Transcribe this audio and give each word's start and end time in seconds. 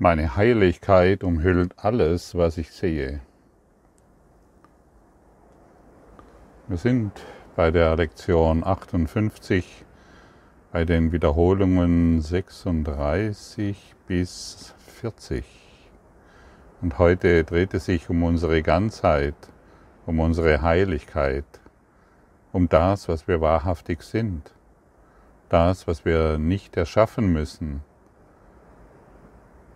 Meine 0.00 0.34
Heiligkeit 0.34 1.22
umhüllt 1.22 1.74
alles, 1.76 2.34
was 2.34 2.58
ich 2.58 2.72
sehe. 2.72 3.20
Wir 6.66 6.78
sind 6.78 7.12
bei 7.54 7.70
der 7.70 7.94
Lektion 7.94 8.64
58, 8.64 9.84
bei 10.72 10.84
den 10.84 11.12
Wiederholungen 11.12 12.20
36 12.20 13.94
bis 14.08 14.74
40. 15.00 15.44
Und 16.82 16.98
heute 16.98 17.44
dreht 17.44 17.72
es 17.72 17.84
sich 17.84 18.10
um 18.10 18.24
unsere 18.24 18.64
Ganzheit, 18.64 19.36
um 20.06 20.18
unsere 20.18 20.60
Heiligkeit, 20.60 21.46
um 22.50 22.68
das, 22.68 23.08
was 23.08 23.28
wir 23.28 23.40
wahrhaftig 23.40 24.02
sind, 24.02 24.52
das, 25.50 25.86
was 25.86 26.04
wir 26.04 26.36
nicht 26.38 26.76
erschaffen 26.76 27.32
müssen, 27.32 27.84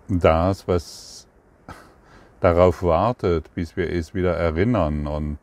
das, 0.09 0.67
was 0.67 1.27
darauf 2.41 2.83
wartet, 2.83 3.55
bis 3.55 3.77
wir 3.77 3.91
es 3.93 4.15
wieder 4.15 4.35
erinnern 4.35 5.07
und 5.07 5.39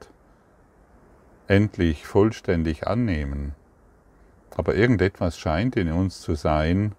endlich 1.48 2.08
vollständig 2.08 2.88
annehmen. 2.88 3.54
Aber 4.56 4.76
irgendetwas 4.76 5.38
scheint 5.38 5.76
in 5.76 5.92
uns 5.92 6.22
zu 6.22 6.36
sein, 6.36 6.96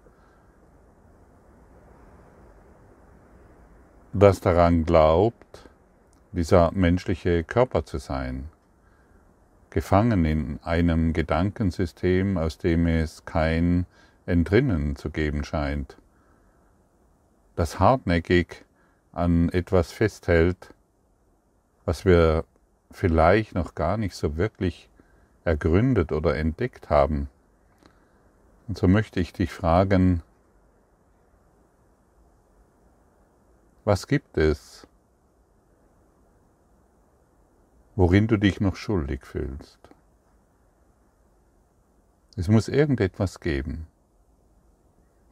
das 4.13 4.39
daran 4.39 4.85
glaubt, 4.85 5.67
dieser 6.31 6.71
menschliche 6.71 7.43
Körper 7.43 7.83
zu 7.83 7.97
sein, 7.97 8.49
gefangen 9.71 10.23
in 10.23 10.59
einem 10.63 11.13
Gedankensystem, 11.13 12.37
aus 12.37 12.57
dem 12.57 12.87
es 12.87 13.25
kein 13.25 13.85
Entrinnen 14.25 14.95
zu 14.95 15.09
geben 15.09 15.43
scheint 15.43 15.97
das 17.57 17.79
hartnäckig 17.79 18.63
an 19.13 19.49
etwas 19.49 19.91
festhält, 19.91 20.75
was 21.85 22.05
wir 22.05 22.45
vielleicht 22.91 23.55
noch 23.55 23.73
gar 23.73 23.97
nicht 23.97 24.15
so 24.15 24.37
wirklich 24.37 24.89
ergründet 25.43 26.11
oder 26.11 26.35
entdeckt 26.35 26.91
haben. 26.91 27.29
Und 28.67 28.77
so 28.77 28.87
möchte 28.87 29.19
ich 29.19 29.33
dich 29.33 29.51
fragen, 29.51 30.21
was 33.85 34.05
gibt 34.05 34.37
es, 34.37 34.85
worin 37.95 38.27
du 38.27 38.37
dich 38.37 38.61
noch 38.61 38.75
schuldig 38.75 39.25
fühlst? 39.25 39.79
Es 42.35 42.49
muss 42.49 42.67
irgendetwas 42.67 43.39
geben. 43.39 43.87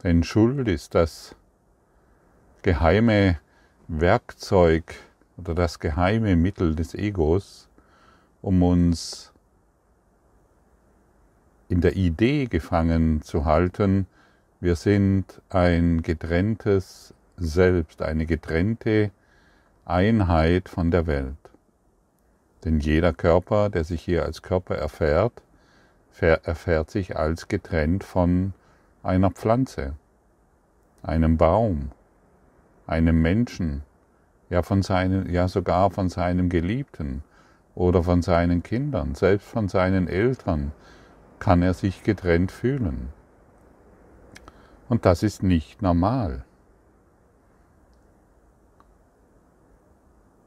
Denn 0.02 0.24
Schuld 0.24 0.68
ist 0.68 0.96
das, 0.96 1.36
geheime 2.66 3.38
Werkzeug 3.88 4.96
oder 5.38 5.54
das 5.54 5.78
geheime 5.78 6.36
Mittel 6.36 6.74
des 6.74 6.96
Egos, 6.96 7.70
um 8.42 8.64
uns 8.64 9.32
in 11.70 11.80
der 11.82 11.96
Idee 11.96 12.48
gefangen 12.48 13.22
zu 13.22 13.46
halten, 13.46 14.08
wir 14.62 14.76
sind 14.76 15.44
ein 15.50 16.02
getrenntes 16.02 17.14
Selbst, 17.38 18.02
eine 18.02 18.26
getrennte 18.26 19.12
Einheit 19.86 20.68
von 20.68 20.90
der 20.90 21.06
Welt. 21.06 21.38
Denn 22.64 22.80
jeder 22.80 23.14
Körper, 23.14 23.70
der 23.70 23.84
sich 23.84 24.02
hier 24.02 24.26
als 24.26 24.42
Körper 24.42 24.74
erfährt, 24.74 25.44
erfährt 26.20 26.90
sich 26.90 27.16
als 27.16 27.48
getrennt 27.48 28.04
von 28.04 28.54
einer 29.04 29.30
Pflanze, 29.30 29.94
einem 31.04 31.38
Baum, 31.38 31.92
einem 32.88 33.22
Menschen, 33.22 33.84
ja, 34.50 34.62
von 34.62 34.82
seinen, 34.82 35.30
ja 35.32 35.48
sogar 35.48 35.92
von 35.92 36.10
seinem 36.10 36.50
Geliebten 36.50 37.24
oder 37.74 38.04
von 38.04 38.22
seinen 38.22 38.64
Kindern, 38.64 39.16
selbst 39.16 39.48
von 39.48 39.68
seinen 39.68 40.08
Eltern, 40.08 40.72
kann 41.40 41.62
er 41.62 41.74
sich 41.74 42.04
getrennt 42.04 42.52
fühlen. 42.52 43.10
Und 44.88 45.06
das 45.06 45.24
ist 45.24 45.44
nicht 45.44 45.82
normal. 45.82 46.46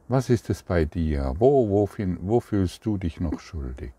Was 0.06 0.30
ist 0.30 0.48
es 0.48 0.62
bei 0.62 0.86
dir? 0.86 1.34
Wo, 1.38 1.68
wo, 1.68 1.88
wo 2.22 2.40
fühlst 2.40 2.86
du 2.86 2.96
dich 2.96 3.20
noch 3.20 3.40
schuldig? 3.40 3.92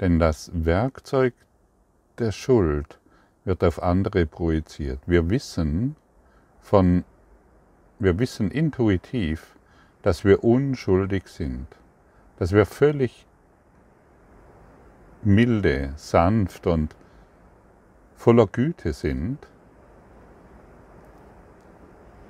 Denn 0.00 0.18
das 0.18 0.50
Werkzeug 0.54 1.34
der 2.18 2.32
Schuld 2.32 2.98
wird 3.44 3.64
auf 3.64 3.82
andere 3.82 4.26
projiziert. 4.26 5.00
Wir 5.06 5.30
wissen 5.30 5.96
von, 6.60 7.04
wir 7.98 8.18
wissen 8.18 8.50
intuitiv, 8.50 9.56
dass 10.02 10.24
wir 10.24 10.44
unschuldig 10.44 11.28
sind, 11.28 11.66
dass 12.38 12.52
wir 12.52 12.66
völlig 12.66 13.26
milde, 15.22 15.92
sanft 15.96 16.66
und 16.66 16.94
voller 18.16 18.46
Güte 18.46 18.92
sind. 18.92 19.38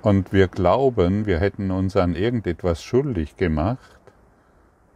Und 0.01 0.33
wir 0.33 0.47
glauben, 0.47 1.25
wir 1.25 1.39
hätten 1.39 1.71
uns 1.71 1.95
an 1.95 2.15
irgendetwas 2.15 2.83
schuldig 2.83 3.37
gemacht 3.37 3.99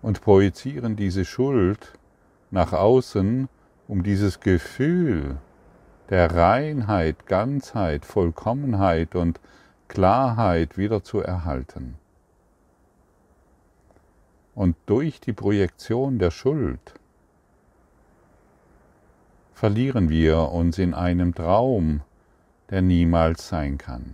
und 0.02 0.22
projizieren 0.22 0.96
diese 0.96 1.26
Schuld 1.26 1.94
nach 2.52 2.74
außen, 2.74 3.48
um 3.88 4.04
dieses 4.04 4.40
Gefühl 4.42 5.38
der 6.10 6.34
Reinheit, 6.34 7.26
Ganzheit, 7.26 8.06
Vollkommenheit 8.06 9.16
und 9.16 9.40
Klarheit 9.88 10.78
wieder 10.78 11.04
zu 11.04 11.20
erhalten. 11.20 11.96
Und 14.56 14.76
durch 14.86 15.20
die 15.20 15.34
Projektion 15.34 16.18
der 16.20 16.32
Schuld 16.32 16.94
verlieren 19.54 20.10
wir 20.10 20.52
uns 20.52 20.78
in 20.78 20.94
einem 20.94 21.34
Traum, 21.34 22.02
der 22.70 22.82
niemals 22.82 23.48
sein 23.48 23.78
kann. 23.78 24.14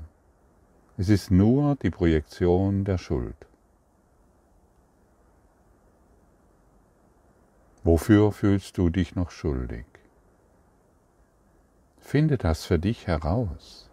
Es 0.97 1.09
ist 1.09 1.31
nur 1.31 1.75
die 1.77 1.89
Projektion 1.89 2.85
der 2.85 2.97
Schuld. 2.97 3.35
Wofür 7.83 8.31
fühlst 8.31 8.77
du 8.77 8.89
dich 8.89 9.15
noch 9.15 9.31
schuldig? 9.31 9.85
Finde 12.03 12.37
das 12.37 12.65
für 12.65 12.77
dich 12.77 13.07
heraus 13.07 13.89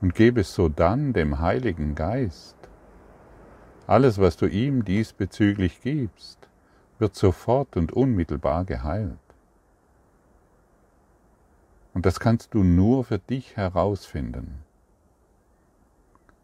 und 0.00 0.14
gebe 0.14 0.42
es 0.42 0.54
so 0.54 0.68
dann 0.68 1.12
dem 1.12 1.40
Heiligen 1.40 1.94
Geist. 1.94 2.56
Alles, 3.86 4.18
was 4.18 4.36
du 4.36 4.46
ihm 4.46 4.84
diesbezüglich 4.84 5.80
gibst, 5.80 6.38
wird 6.98 7.16
sofort 7.16 7.76
und 7.76 7.90
unmittelbar 7.90 8.64
geheilt. 8.64 9.18
Und 11.94 12.06
das 12.06 12.20
kannst 12.20 12.54
du 12.54 12.62
nur 12.62 13.02
für 13.02 13.18
dich 13.18 13.56
herausfinden. 13.56 14.62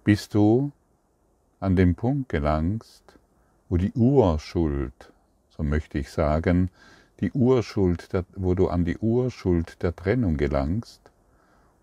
Bis 0.05 0.29
du 0.29 0.73
an 1.61 1.77
den 1.77 1.95
Punkt 1.95 2.31
gelangst, 2.31 3.05
wo 3.69 3.77
die 3.77 3.93
Urschuld, 3.93 5.13
so 5.51 5.63
möchte 5.63 5.99
ich 5.99 6.11
sagen, 6.11 6.71
die 7.21 7.33
Urschuld, 7.33 8.13
der, 8.13 8.25
wo 8.37 8.55
du 8.55 8.69
an 8.69 8.85
die 8.85 8.99
Urschuld 8.99 9.83
der 9.83 9.95
Trennung 9.95 10.37
gelangst 10.37 11.01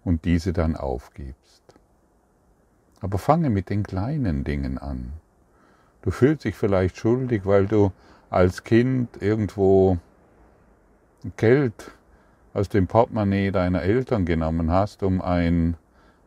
und 0.03 0.25
diese 0.25 0.53
dann 0.53 0.75
aufgibst. 0.75 1.63
Aber 3.01 3.17
fange 3.17 3.49
mit 3.49 3.69
den 3.69 3.83
kleinen 3.83 4.43
Dingen 4.43 4.77
an. 4.77 5.13
Du 6.01 6.11
fühlst 6.11 6.45
dich 6.45 6.55
vielleicht 6.55 6.97
schuldig, 6.97 7.45
weil 7.45 7.67
du 7.67 7.91
als 8.29 8.63
Kind 8.63 9.21
irgendwo 9.21 9.97
Geld 11.37 11.91
aus 12.53 12.69
dem 12.69 12.87
Portemonnaie 12.87 13.51
deiner 13.51 13.81
Eltern 13.81 14.25
genommen 14.25 14.71
hast, 14.71 15.03
um 15.03 15.21
ein, 15.21 15.75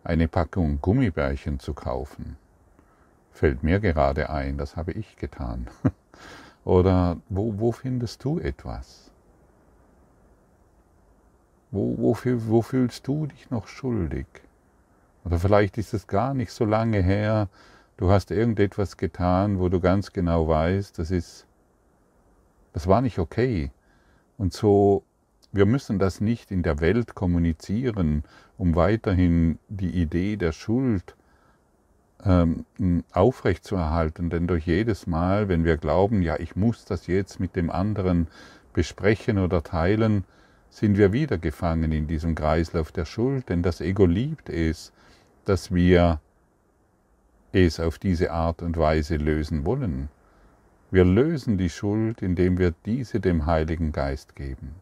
eine 0.05 0.29
Packung 0.29 0.81
Gummibärchen 0.81 1.59
zu 1.59 1.73
kaufen. 1.75 2.37
Fällt 3.31 3.63
mir 3.63 3.81
gerade 3.81 4.31
ein, 4.31 4.59
das 4.59 4.77
habe 4.77 4.93
ich 4.93 5.17
getan. 5.17 5.69
Oder 6.69 7.17
wo, 7.31 7.59
wo 7.59 7.73
findest 7.73 8.23
du 8.25 8.39
etwas? 8.39 9.11
Wo, 11.71 11.97
wo, 11.97 12.15
wo 12.15 12.61
fühlst 12.61 13.09
du 13.09 13.27
dich 13.27 13.49
noch 13.49 13.69
schuldig? 13.69 14.27
Oder 15.25 15.39
vielleicht 15.39 15.79
ist 15.79 15.95
es 15.95 16.07
gar 16.07 16.35
nicht 16.35 16.53
so 16.53 16.67
lange 16.67 17.01
her, 17.01 17.49
du 17.97 18.11
hast 18.11 18.31
irgendetwas 18.31 18.99
getan, 18.99 19.59
wo 19.59 19.71
du 19.71 19.81
ganz 19.81 20.13
genau 20.13 20.47
weißt, 20.47 20.99
das 20.99 21.11
ist, 21.11 21.47
das 22.75 22.87
war 22.87 23.01
nicht 23.01 23.19
okay. 23.19 23.71
Und 24.37 24.53
so, 24.53 25.05
wir 25.53 25.65
müssen 25.65 25.99
das 25.99 26.21
nicht 26.21 26.51
in 26.51 26.63
der 26.63 26.81
Welt 26.81 27.15
kommunizieren, 27.15 28.25
um 28.59 28.77
weiterhin 28.77 29.59
die 29.71 30.03
Idee 30.03 30.37
der 30.37 30.53
Schuld 30.53 31.17
ähm, 32.25 32.65
aufrechtzuerhalten. 33.13 34.31
Denn 34.31 34.47
durch 34.47 34.67
jedes 34.67 35.07
Mal, 35.07 35.49
wenn 35.49 35.65
wir 35.65 35.77
glauben, 35.77 36.23
ja, 36.23 36.39
ich 36.39 36.57
muss 36.57 36.85
das 36.85 37.07
jetzt 37.07 37.41
mit 37.41 37.57
dem 37.57 37.71
anderen 37.71 38.29
besprechen 38.73 39.39
oder 39.39 39.63
teilen, 39.63 40.25
sind 40.71 40.99
wir 40.99 41.13
wieder 41.13 41.39
gefangen 41.39 41.93
in 41.93 42.07
diesem 42.07 42.35
Kreislauf 42.35 42.93
der 42.93 43.05
Schuld, 43.05 43.49
denn 43.49 43.63
das 43.63 43.81
Ego 43.81 44.05
liebt 44.05 44.49
es, 44.51 44.93
dass 45.45 45.75
wir 45.75 46.21
es 47.53 47.81
auf 47.81 47.99
diese 47.99 48.31
Art 48.33 48.63
und 48.63 48.77
Weise 48.77 49.17
lösen 49.17 49.65
wollen. 49.65 50.09
Wir 50.91 51.05
lösen 51.05 51.59
die 51.59 51.71
Schuld, 51.71 52.23
indem 52.23 52.59
wir 52.59 52.75
diese 52.85 53.21
dem 53.21 53.47
Heiligen 53.47 53.93
Geist 53.93 54.37
geben. 54.37 54.75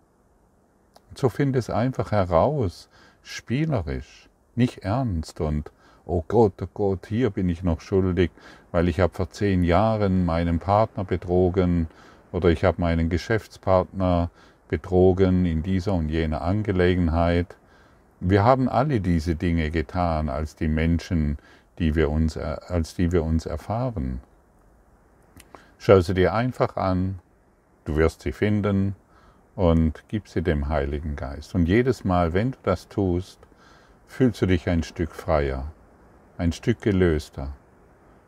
Und 1.08 1.18
so 1.18 1.28
find 1.28 1.54
es 1.56 1.70
einfach 1.70 2.10
heraus, 2.10 2.88
spielerisch, 3.22 4.28
nicht 4.54 4.78
ernst 4.78 5.40
und 5.40 5.70
oh 6.06 6.24
Gott, 6.26 6.54
oh 6.62 6.68
Gott, 6.72 7.06
hier 7.06 7.30
bin 7.30 7.48
ich 7.48 7.62
noch 7.62 7.80
schuldig, 7.80 8.30
weil 8.72 8.88
ich 8.88 9.00
habe 9.00 9.12
vor 9.12 9.30
zehn 9.30 9.64
Jahren 9.64 10.24
meinen 10.24 10.58
Partner 10.58 11.04
betrogen 11.04 11.88
oder 12.32 12.48
ich 12.48 12.64
habe 12.64 12.80
meinen 12.80 13.10
Geschäftspartner 13.10 14.30
betrogen 14.68 15.44
in 15.44 15.62
dieser 15.62 15.94
und 15.94 16.08
jener 16.08 16.42
Angelegenheit. 16.42 17.56
Wir 18.20 18.44
haben 18.44 18.68
alle 18.68 19.00
diese 19.00 19.34
Dinge 19.34 19.70
getan 19.70 20.28
als 20.28 20.56
die 20.56 20.68
Menschen, 20.68 21.38
die 21.78 21.94
wir 21.94 22.10
uns, 22.10 22.36
als 22.36 22.94
die 22.94 23.12
wir 23.12 23.22
uns 23.22 23.46
erfahren. 23.46 24.20
Schau 25.78 26.00
sie 26.00 26.14
dir 26.14 26.34
einfach 26.34 26.76
an, 26.76 27.18
du 27.84 27.96
wirst 27.96 28.22
sie 28.22 28.32
finden 28.32 28.96
und 29.54 30.04
gib 30.08 30.28
sie 30.28 30.42
dem 30.42 30.68
Heiligen 30.68 31.16
Geist. 31.16 31.54
Und 31.54 31.66
jedes 31.66 32.04
Mal, 32.04 32.32
wenn 32.32 32.52
du 32.52 32.58
das 32.62 32.88
tust, 32.88 33.38
fühlst 34.06 34.40
du 34.42 34.46
dich 34.46 34.68
ein 34.68 34.82
Stück 34.82 35.14
freier, 35.14 35.66
ein 36.38 36.52
Stück 36.52 36.80
gelöster 36.82 37.52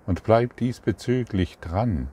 und 0.06 0.25
bleib 0.25 0.56
diesbezüglich 0.56 1.58
dran. 1.58 2.08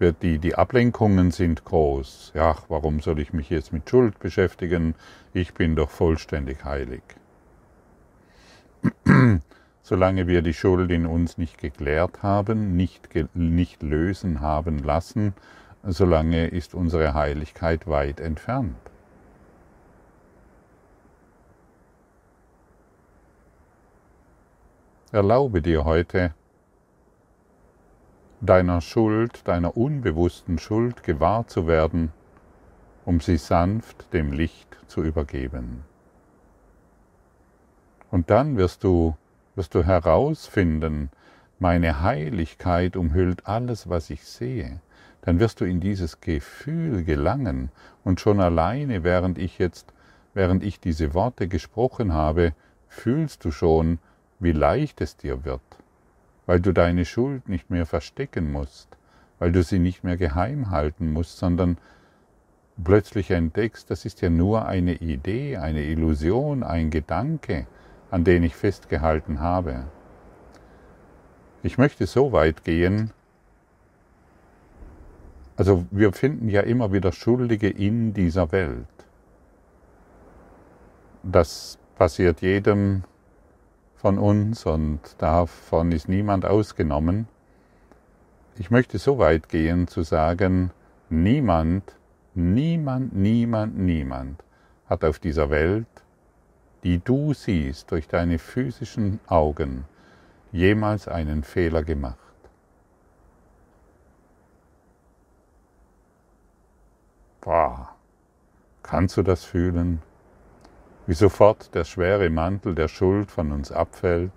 Die, 0.00 0.38
die 0.38 0.54
Ablenkungen 0.54 1.30
sind 1.30 1.64
groß. 1.64 2.32
Ja, 2.34 2.56
warum 2.68 3.00
soll 3.00 3.18
ich 3.18 3.32
mich 3.32 3.48
jetzt 3.48 3.72
mit 3.72 3.88
Schuld 3.88 4.18
beschäftigen? 4.18 4.94
Ich 5.32 5.54
bin 5.54 5.74
doch 5.74 5.88
vollständig 5.88 6.64
heilig. 6.64 7.02
Solange 9.82 10.26
wir 10.26 10.42
die 10.42 10.52
Schuld 10.52 10.90
in 10.90 11.06
uns 11.06 11.38
nicht 11.38 11.58
geklärt 11.58 12.22
haben, 12.22 12.76
nicht, 12.76 13.08
nicht 13.34 13.82
lösen 13.82 14.40
haben 14.40 14.80
lassen, 14.80 15.32
solange 15.84 16.48
ist 16.48 16.74
unsere 16.74 17.14
Heiligkeit 17.14 17.86
weit 17.86 18.20
entfernt. 18.20 18.76
Erlaube 25.16 25.62
dir 25.62 25.86
heute, 25.86 26.34
deiner 28.42 28.82
Schuld, 28.82 29.48
deiner 29.48 29.74
unbewussten 29.74 30.58
Schuld 30.58 31.04
gewahr 31.04 31.46
zu 31.46 31.66
werden, 31.66 32.12
um 33.06 33.20
sie 33.20 33.38
sanft 33.38 34.12
dem 34.12 34.30
Licht 34.30 34.76
zu 34.88 35.02
übergeben. 35.02 35.84
Und 38.10 38.28
dann 38.28 38.58
wirst 38.58 38.84
du, 38.84 39.16
wirst 39.54 39.74
du 39.74 39.84
herausfinden, 39.84 41.08
meine 41.58 42.02
Heiligkeit 42.02 42.94
umhüllt 42.94 43.46
alles, 43.46 43.88
was 43.88 44.10
ich 44.10 44.22
sehe. 44.22 44.82
Dann 45.22 45.40
wirst 45.40 45.62
du 45.62 45.64
in 45.64 45.80
dieses 45.80 46.20
Gefühl 46.20 47.04
gelangen 47.04 47.70
und 48.04 48.20
schon 48.20 48.38
alleine, 48.38 49.02
während 49.02 49.38
ich 49.38 49.58
jetzt, 49.58 49.94
während 50.34 50.62
ich 50.62 50.78
diese 50.78 51.14
Worte 51.14 51.48
gesprochen 51.48 52.12
habe, 52.12 52.52
fühlst 52.86 53.46
du 53.46 53.50
schon, 53.50 53.98
wie 54.38 54.52
leicht 54.52 55.00
es 55.00 55.16
dir 55.16 55.44
wird, 55.44 55.62
weil 56.46 56.60
du 56.60 56.72
deine 56.72 57.04
Schuld 57.04 57.48
nicht 57.48 57.70
mehr 57.70 57.86
verstecken 57.86 58.52
musst, 58.52 58.96
weil 59.38 59.52
du 59.52 59.62
sie 59.62 59.78
nicht 59.78 60.04
mehr 60.04 60.16
geheim 60.16 60.70
halten 60.70 61.12
musst, 61.12 61.38
sondern 61.38 61.78
plötzlich 62.82 63.30
entdeckst, 63.30 63.90
das 63.90 64.04
ist 64.04 64.20
ja 64.20 64.30
nur 64.30 64.66
eine 64.66 64.94
Idee, 64.94 65.56
eine 65.56 65.82
Illusion, 65.84 66.62
ein 66.62 66.90
Gedanke, 66.90 67.66
an 68.10 68.24
den 68.24 68.42
ich 68.42 68.54
festgehalten 68.54 69.40
habe. 69.40 69.84
Ich 71.62 71.78
möchte 71.78 72.06
so 72.06 72.32
weit 72.32 72.64
gehen, 72.64 73.12
also 75.56 75.86
wir 75.90 76.12
finden 76.12 76.48
ja 76.48 76.60
immer 76.60 76.92
wieder 76.92 77.12
Schuldige 77.12 77.68
in 77.68 78.12
dieser 78.12 78.52
Welt. 78.52 78.86
Das 81.22 81.78
passiert 81.96 82.42
jedem 82.42 83.04
von 83.96 84.18
uns 84.18 84.66
und 84.66 85.00
davon 85.18 85.92
ist 85.92 86.08
niemand 86.08 86.44
ausgenommen. 86.44 87.28
Ich 88.58 88.70
möchte 88.70 88.98
so 88.98 89.18
weit 89.18 89.48
gehen 89.48 89.88
zu 89.88 90.02
sagen, 90.02 90.70
niemand, 91.10 91.94
niemand, 92.34 93.14
niemand, 93.14 93.76
niemand 93.78 94.42
hat 94.88 95.04
auf 95.04 95.18
dieser 95.18 95.50
Welt, 95.50 95.86
die 96.84 96.98
du 96.98 97.34
siehst 97.34 97.90
durch 97.90 98.06
deine 98.06 98.38
physischen 98.38 99.18
Augen, 99.26 99.84
jemals 100.52 101.08
einen 101.08 101.42
Fehler 101.42 101.82
gemacht. 101.82 102.18
Boah, 107.40 107.94
kannst 108.82 109.16
du 109.16 109.22
das 109.22 109.44
fühlen? 109.44 110.02
Wie 111.06 111.14
sofort 111.14 111.74
der 111.74 111.84
schwere 111.84 112.30
Mantel 112.30 112.74
der 112.74 112.88
Schuld 112.88 113.30
von 113.30 113.52
uns 113.52 113.70
abfällt. 113.70 114.32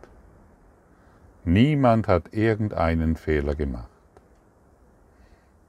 Niemand 1.43 2.07
hat 2.07 2.33
irgendeinen 2.33 3.15
Fehler 3.15 3.55
gemacht. 3.55 3.89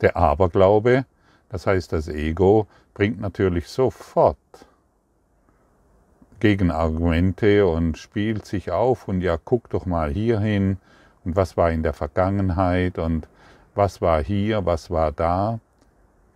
Der 0.03 0.17
Aberglaube, 0.17 1.07
das 1.49 1.67
heißt 1.67 1.93
das 1.93 2.09
Ego, 2.09 2.67
bringt 2.95 3.21
natürlich 3.21 3.69
sofort 3.69 4.37
Gegenargumente 6.39 7.67
und 7.67 7.99
spielt 7.99 8.47
sich 8.47 8.71
auf 8.71 9.09
und 9.09 9.21
ja, 9.21 9.39
guck 9.43 9.69
doch 9.71 9.87
mal 9.87 10.11
hierhin 10.11 10.79
und 11.25 11.37
was 11.37 11.57
war 11.57 11.71
in 11.71 11.83
der 11.83 11.93
Vergangenheit 11.93 12.99
und 12.99 13.29
was 13.75 14.01
war 14.01 14.23
hier, 14.23 14.65
was 14.67 14.91
war 14.91 15.13
da. 15.13 15.61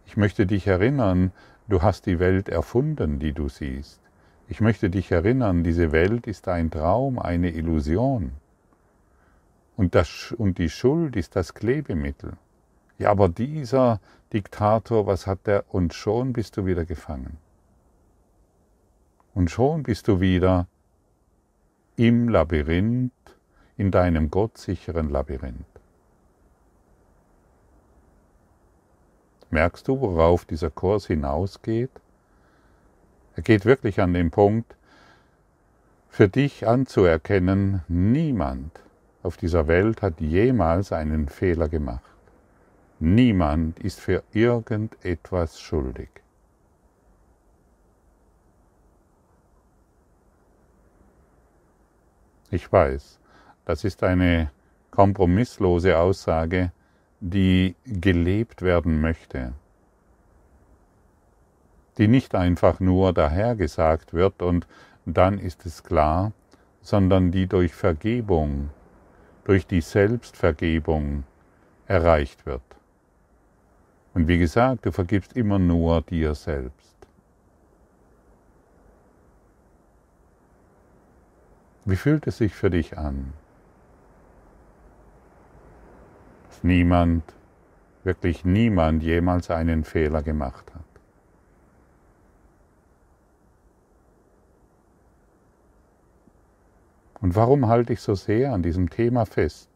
Ich 0.06 0.16
möchte 0.16 0.46
dich 0.46 0.66
erinnern, 0.66 1.32
du 1.68 1.82
hast 1.82 2.06
die 2.06 2.18
Welt 2.18 2.48
erfunden, 2.48 3.18
die 3.18 3.32
du 3.32 3.48
siehst. 3.48 4.03
Ich 4.48 4.60
möchte 4.60 4.90
dich 4.90 5.10
erinnern, 5.10 5.64
diese 5.64 5.92
Welt 5.92 6.26
ist 6.26 6.48
ein 6.48 6.70
Traum, 6.70 7.18
eine 7.18 7.50
Illusion. 7.50 8.32
Und, 9.76 9.94
das, 9.94 10.34
und 10.36 10.58
die 10.58 10.68
Schuld 10.68 11.16
ist 11.16 11.34
das 11.34 11.54
Klebemittel. 11.54 12.34
Ja, 12.98 13.10
aber 13.10 13.28
dieser 13.28 14.00
Diktator, 14.32 15.06
was 15.06 15.26
hat 15.26 15.46
der? 15.46 15.64
Und 15.68 15.94
schon 15.94 16.32
bist 16.32 16.56
du 16.56 16.66
wieder 16.66 16.84
gefangen. 16.84 17.38
Und 19.34 19.50
schon 19.50 19.82
bist 19.82 20.06
du 20.08 20.20
wieder 20.20 20.68
im 21.96 22.28
Labyrinth, 22.28 23.12
in 23.76 23.90
deinem 23.90 24.30
gottsicheren 24.30 25.10
Labyrinth. 25.10 25.64
Merkst 29.50 29.88
du, 29.88 30.00
worauf 30.00 30.44
dieser 30.44 30.70
Kurs 30.70 31.06
hinausgeht? 31.06 31.90
Er 33.36 33.42
geht 33.42 33.64
wirklich 33.64 34.00
an 34.00 34.14
den 34.14 34.30
Punkt, 34.30 34.76
für 36.08 36.28
dich 36.28 36.66
anzuerkennen, 36.66 37.82
niemand 37.88 38.70
auf 39.24 39.36
dieser 39.36 39.66
Welt 39.66 40.02
hat 40.02 40.20
jemals 40.20 40.92
einen 40.92 41.28
Fehler 41.28 41.68
gemacht. 41.68 42.02
Niemand 43.00 43.80
ist 43.80 43.98
für 43.98 44.22
irgendetwas 44.32 45.60
schuldig. 45.60 46.08
Ich 52.50 52.70
weiß, 52.70 53.18
das 53.64 53.82
ist 53.82 54.04
eine 54.04 54.52
kompromisslose 54.92 55.98
Aussage, 55.98 56.70
die 57.18 57.74
gelebt 57.84 58.62
werden 58.62 59.00
möchte 59.00 59.54
die 61.98 62.08
nicht 62.08 62.34
einfach 62.34 62.80
nur 62.80 63.12
dahergesagt 63.12 64.14
wird 64.14 64.42
und 64.42 64.66
dann 65.06 65.38
ist 65.38 65.64
es 65.66 65.82
klar, 65.82 66.32
sondern 66.80 67.30
die 67.30 67.46
durch 67.46 67.74
Vergebung, 67.74 68.70
durch 69.44 69.66
die 69.66 69.80
Selbstvergebung 69.80 71.24
erreicht 71.86 72.46
wird. 72.46 72.62
Und 74.14 74.28
wie 74.28 74.38
gesagt, 74.38 74.86
du 74.86 74.92
vergibst 74.92 75.34
immer 75.34 75.58
nur 75.58 76.02
dir 76.02 76.34
selbst. 76.34 76.94
Wie 81.84 81.96
fühlt 81.96 82.26
es 82.26 82.38
sich 82.38 82.54
für 82.54 82.70
dich 82.70 82.96
an? 82.96 83.34
Dass 86.48 86.64
niemand, 86.64 87.24
wirklich 88.04 88.44
niemand 88.44 89.02
jemals 89.02 89.50
einen 89.50 89.84
Fehler 89.84 90.22
gemacht 90.22 90.72
hat. 90.74 90.83
Und 97.24 97.36
warum 97.36 97.68
halte 97.68 97.94
ich 97.94 98.02
so 98.02 98.14
sehr 98.14 98.52
an 98.52 98.62
diesem 98.62 98.90
Thema 98.90 99.24
fest? 99.24 99.70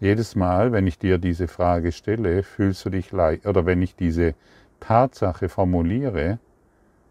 Jedes 0.00 0.34
Mal, 0.34 0.72
wenn 0.72 0.88
ich 0.88 0.98
dir 0.98 1.16
diese 1.16 1.46
Frage 1.46 1.92
stelle, 1.92 2.42
fühlst 2.42 2.84
du 2.84 2.90
dich 2.90 3.12
leicht, 3.12 3.46
oder 3.46 3.66
wenn 3.66 3.82
ich 3.82 3.94
diese, 3.94 4.34
Tatsache 4.80 5.48
formuliere, 5.48 6.40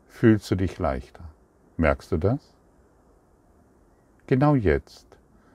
fühlst 0.10 0.52
du 0.52 0.56
dich 0.56 0.78
leichter. 0.78 1.24
Merkst 1.78 2.12
du 2.12 2.18
das? 2.18 2.54
Genau 4.28 4.56
jetzt, 4.56 5.08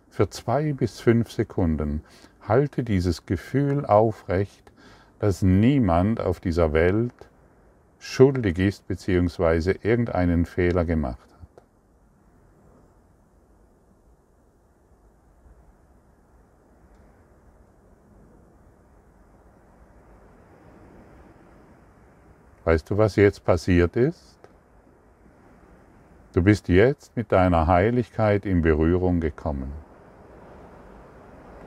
für 0.09 0.31
zwei 0.31 0.73
bis 0.73 0.99
fünf 0.99 1.31
Sekunden, 1.31 2.03
halte 2.41 2.83
dieses 2.83 3.27
Gefühl 3.27 3.85
aufrecht, 3.85 4.73
dass 5.19 5.43
niemand 5.43 6.23
auf 6.23 6.41
dieser 6.41 6.73
Welt 6.73 7.29
schuldig 7.99 8.61
ist 8.61 8.89
bzw. 8.89 9.75
irgendeinen 9.83 10.47
Fehler 10.47 10.87
gemacht 10.87 11.19
hat. 11.21 11.31
Weißt 22.65 22.91
du, 22.91 22.99
was 22.99 23.17
jetzt 23.17 23.45
passiert 23.45 23.97
ist? 23.97 24.39
Du 26.33 26.43
bist 26.43 26.69
jetzt 26.69 27.17
mit 27.17 27.33
deiner 27.33 27.67
Heiligkeit 27.67 28.47
in 28.47 28.63
Berührung 28.63 29.21
gekommen. 29.21 29.73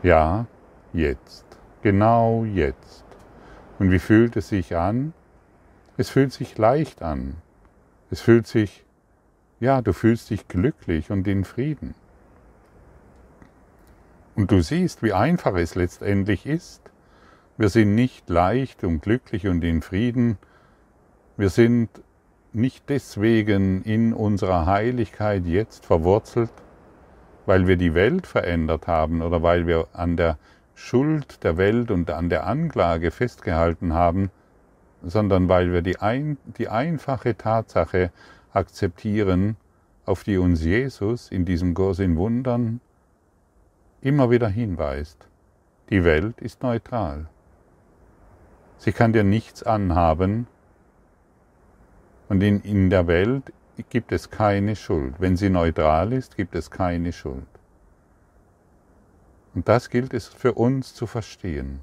Ja, 0.04 0.46
jetzt. 0.94 1.46
Genau 1.82 2.46
jetzt. 2.46 3.04
Und 3.80 3.92
wie 3.92 4.00
fühlt 4.00 4.38
es 4.38 4.50
sich 4.50 4.76
an? 4.76 5.14
Es 5.98 6.10
fühlt 6.10 6.32
sich 6.32 6.58
leicht 6.58 7.02
an. 7.02 7.36
Es 8.10 8.22
fühlt 8.22 8.48
sich, 8.48 8.86
ja, 9.60 9.82
du 9.82 9.92
fühlst 9.92 10.30
dich 10.30 10.48
glücklich 10.48 11.12
und 11.12 11.28
in 11.28 11.44
Frieden. 11.44 11.96
Und 14.36 14.52
du 14.52 14.62
siehst, 14.62 15.04
wie 15.04 15.14
einfach 15.14 15.56
es 15.56 15.76
letztendlich 15.76 16.46
ist. 16.46 16.82
Wir 17.58 17.70
sind 17.70 17.96
nicht 17.96 18.30
leicht 18.30 18.84
und 18.84 19.02
glücklich 19.02 19.48
und 19.48 19.64
in 19.64 19.82
Frieden. 19.82 20.38
Wir 21.36 21.50
sind 21.50 21.90
nicht 22.52 22.90
deswegen 22.90 23.82
in 23.82 24.14
unserer 24.14 24.68
Heiligkeit 24.68 25.48
jetzt 25.48 25.84
verwurzelt, 25.84 26.52
weil 27.48 27.66
wir 27.66 27.76
die 27.76 27.96
Welt 27.96 28.28
verändert 28.28 28.86
haben 28.86 29.24
oder 29.24 29.42
weil 29.42 29.66
wir 29.66 29.88
an 29.94 30.16
der 30.16 30.38
Schuld 30.76 31.44
der 31.44 31.58
Welt 31.58 31.90
und 31.90 32.12
an 32.12 32.30
der 32.30 32.46
Anklage 32.46 33.10
festgehalten 33.10 33.94
haben, 33.96 34.30
sondern 35.02 35.50
weil 35.50 35.74
wir 35.74 35.82
die, 35.82 36.00
ein, 36.00 36.38
die 36.60 36.70
einfache 36.70 37.36
Tatsache 37.36 38.12
akzeptieren, 38.54 39.58
auf 40.06 40.24
die 40.24 40.38
uns 40.38 40.64
Jesus 40.64 41.32
in 41.32 41.46
diesem 41.46 41.74
Kurs 41.74 41.98
in 41.98 42.16
Wundern 42.16 42.80
immer 44.02 44.30
wieder 44.30 44.50
hinweist. 44.50 45.28
Die 45.90 46.04
Welt 46.04 46.40
ist 46.42 46.62
neutral. 46.62 47.28
Sie 48.78 48.92
kann 48.92 49.14
dir 49.14 49.24
nichts 49.24 49.64
anhaben 49.64 50.46
und 52.30 52.42
in, 52.42 52.62
in 52.62 52.90
der 52.90 53.08
Welt 53.08 53.52
gibt 53.90 54.12
es 54.12 54.30
keine 54.30 54.76
Schuld. 54.76 55.16
Wenn 55.20 55.38
sie 55.38 55.50
neutral 55.50 56.14
ist, 56.14 56.38
gibt 56.38 56.56
es 56.56 56.70
keine 56.70 57.12
Schuld. 57.12 57.48
Und 59.56 59.68
das 59.68 59.90
gilt 59.90 60.14
es 60.14 60.28
für 60.28 60.54
uns 60.54 60.94
zu 60.94 61.06
verstehen. 61.06 61.80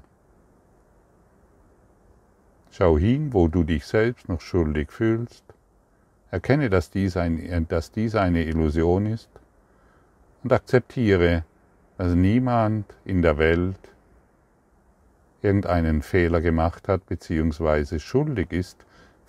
Schau 2.71 2.97
hin, 2.97 3.33
wo 3.33 3.47
du 3.47 3.63
dich 3.63 3.85
selbst 3.85 4.29
noch 4.29 4.41
schuldig 4.41 4.91
fühlst. 4.91 5.43
Erkenne, 6.31 6.69
dass 6.69 6.89
dies, 6.89 7.17
ein, 7.17 7.67
dass 7.67 7.91
dies 7.91 8.15
eine 8.15 8.45
Illusion 8.45 9.05
ist 9.05 9.29
und 10.43 10.53
akzeptiere, 10.53 11.43
dass 11.97 12.15
niemand 12.15 12.85
in 13.03 13.21
der 13.21 13.37
Welt 13.37 13.77
irgendeinen 15.41 16.01
Fehler 16.01 16.39
gemacht 16.39 16.87
hat 16.87 17.05
bzw. 17.07 17.99
schuldig 17.99 18.51
ist 18.51 18.77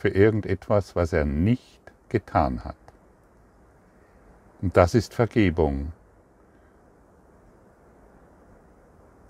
für 0.03 0.09
irgendetwas, 0.09 0.97
was 0.97 1.13
er 1.13 1.25
nicht 1.25 1.81
getan 2.09 2.65
hat. 2.65 2.75
Und 4.61 4.77
das 4.77 4.97
ist 4.97 5.15
Vergebung. 5.15 5.93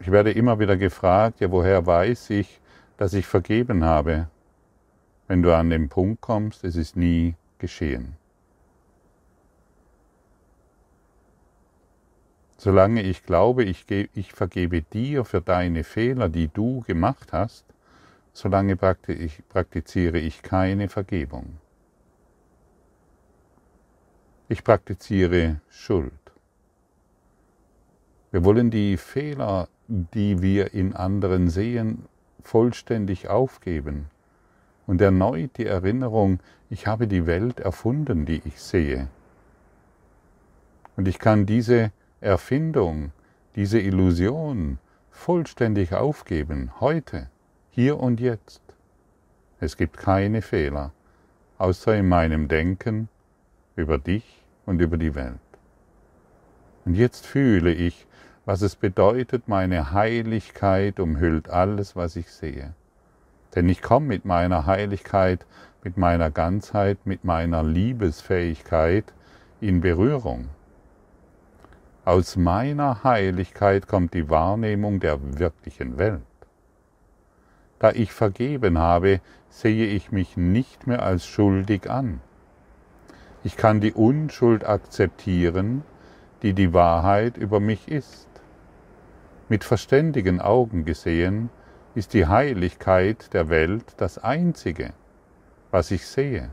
Ich 0.00 0.11
werde 0.11 0.33
immer 0.33 0.59
wieder 0.61 0.79
gefragt, 0.79 1.41
ja, 1.41 1.50
woher 1.50 1.85
weiß 1.85 2.31
ich, 2.31 2.59
dass 2.97 3.12
ich 3.12 3.26
vergeben 3.26 3.85
habe? 3.85 4.29
Wenn 5.29 5.43
du 5.43 5.55
an 5.55 5.69
den 5.69 5.91
Punkt 5.91 6.23
kommst, 6.23 6.64
es 6.64 6.76
ist 6.76 6.97
nie 6.97 7.35
geschehen. 7.59 8.17
Solange 12.57 13.02
ich 13.02 13.25
glaube, 13.25 13.64
ich, 13.64 13.85
ich 13.91 14.33
vergebe 14.33 14.81
dir 14.81 15.26
für 15.26 15.43
deine 15.43 15.85
Fehler, 15.85 16.31
die 16.31 16.49
du 16.49 16.81
gemacht 16.87 17.35
hast, 17.35 17.67
solange 18.32 18.76
praktiziere 18.76 20.18
ich 20.18 20.42
keine 20.42 20.88
Vergebung. 20.88 21.58
Ich 24.48 24.64
praktiziere 24.64 25.60
Schuld. 25.68 26.12
Wir 28.30 28.44
wollen 28.44 28.70
die 28.70 28.96
Fehler, 28.96 29.68
die 29.88 30.40
wir 30.40 30.72
in 30.74 30.94
anderen 30.94 31.50
sehen, 31.50 32.06
vollständig 32.42 33.28
aufgeben 33.28 34.06
und 34.86 35.00
erneut 35.00 35.58
die 35.58 35.66
Erinnerung, 35.66 36.40
ich 36.70 36.86
habe 36.86 37.06
die 37.06 37.26
Welt 37.26 37.60
erfunden, 37.60 38.24
die 38.24 38.42
ich 38.44 38.60
sehe. 38.60 39.08
Und 40.96 41.08
ich 41.08 41.18
kann 41.18 41.46
diese 41.46 41.92
Erfindung, 42.20 43.12
diese 43.54 43.78
Illusion 43.80 44.78
vollständig 45.10 45.94
aufgeben, 45.94 46.72
heute, 46.80 47.28
hier 47.75 47.99
und 47.99 48.21
jetzt. 48.21 48.61
Es 49.59 49.79
gibt 49.79 49.97
keine 49.97 50.43
Fehler, 50.43 50.93
außer 51.57 51.97
in 51.97 52.07
meinem 52.07 52.47
Denken 52.47 53.09
über 53.76 53.97
dich 53.97 54.45
und 54.67 54.83
über 54.83 54.99
die 54.99 55.14
Welt. 55.14 55.38
Und 56.85 56.97
jetzt 56.97 57.26
fühle 57.26 57.73
ich, 57.73 58.07
was 58.45 58.61
es 58.61 58.76
bedeutet, 58.76 59.49
meine 59.49 59.93
Heiligkeit 59.93 61.00
umhüllt 61.00 61.49
alles, 61.49 61.97
was 61.97 62.17
ich 62.17 62.31
sehe. 62.31 62.75
Denn 63.55 63.71
ich 63.71 63.81
komme 63.81 64.07
mit 64.07 64.26
meiner 64.26 64.67
Heiligkeit, 64.67 65.47
mit 65.83 65.97
meiner 65.97 66.31
Ganzheit, 66.31 66.99
mit 67.07 67.25
meiner 67.25 67.62
Liebesfähigkeit 67.62 69.14
in 69.62 69.81
Berührung. 69.81 70.49
Aus 72.05 72.37
meiner 72.37 73.02
Heiligkeit 73.02 73.88
kommt 73.88 74.12
die 74.12 74.29
Wahrnehmung 74.29 75.00
der 75.00 75.38
wirklichen 75.38 75.97
Welt. 75.97 76.21
Da 77.82 77.90
ich 77.90 78.12
vergeben 78.12 78.78
habe, 78.78 79.20
sehe 79.48 79.86
ich 79.86 80.12
mich 80.12 80.36
nicht 80.36 80.86
mehr 80.86 81.02
als 81.02 81.26
schuldig 81.26 81.90
an. 81.90 82.20
Ich 83.42 83.56
kann 83.56 83.80
die 83.80 83.92
Unschuld 83.92 84.64
akzeptieren, 84.64 85.82
die 86.42 86.52
die 86.52 86.72
Wahrheit 86.72 87.36
über 87.36 87.58
mich 87.58 87.88
ist. 87.88 88.28
Mit 89.48 89.64
verständigen 89.64 90.40
Augen 90.40 90.84
gesehen 90.84 91.50
ist 91.96 92.14
die 92.14 92.28
Heiligkeit 92.28 93.34
der 93.34 93.48
Welt 93.48 93.94
das 93.96 94.16
Einzige, 94.16 94.92
was 95.72 95.90
ich 95.90 96.06
sehe, 96.06 96.50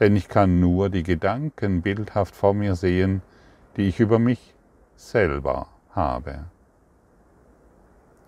denn 0.00 0.16
ich 0.16 0.28
kann 0.28 0.60
nur 0.60 0.88
die 0.88 1.02
Gedanken 1.02 1.82
bildhaft 1.82 2.34
vor 2.34 2.54
mir 2.54 2.74
sehen, 2.74 3.20
die 3.76 3.86
ich 3.86 4.00
über 4.00 4.18
mich 4.18 4.54
selber 4.96 5.66
habe. 5.90 6.46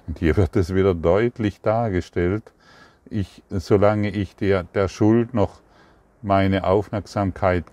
Und 0.06 0.18
hier 0.18 0.36
wird 0.36 0.56
es 0.56 0.74
wieder 0.74 0.94
deutlich 0.94 1.60
dargestellt, 1.60 2.52
ich, 3.08 3.42
solange 3.50 4.10
ich 4.10 4.34
der, 4.36 4.64
der 4.64 4.88
Schuld 4.88 5.32
noch 5.34 5.60
meine 6.22 6.64
Aufmerksamkeit 6.64 7.64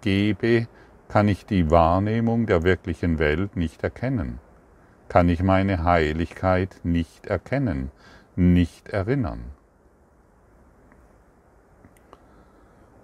gebe, 0.00 0.66
kann 1.08 1.28
ich 1.28 1.44
die 1.46 1.70
Wahrnehmung 1.70 2.46
der 2.46 2.62
wirklichen 2.62 3.18
Welt 3.18 3.56
nicht 3.56 3.82
erkennen 3.82 4.38
kann 5.08 5.28
ich 5.28 5.42
meine 5.42 5.84
Heiligkeit 5.84 6.80
nicht 6.84 7.26
erkennen, 7.26 7.90
nicht 8.36 8.88
erinnern. 8.88 9.44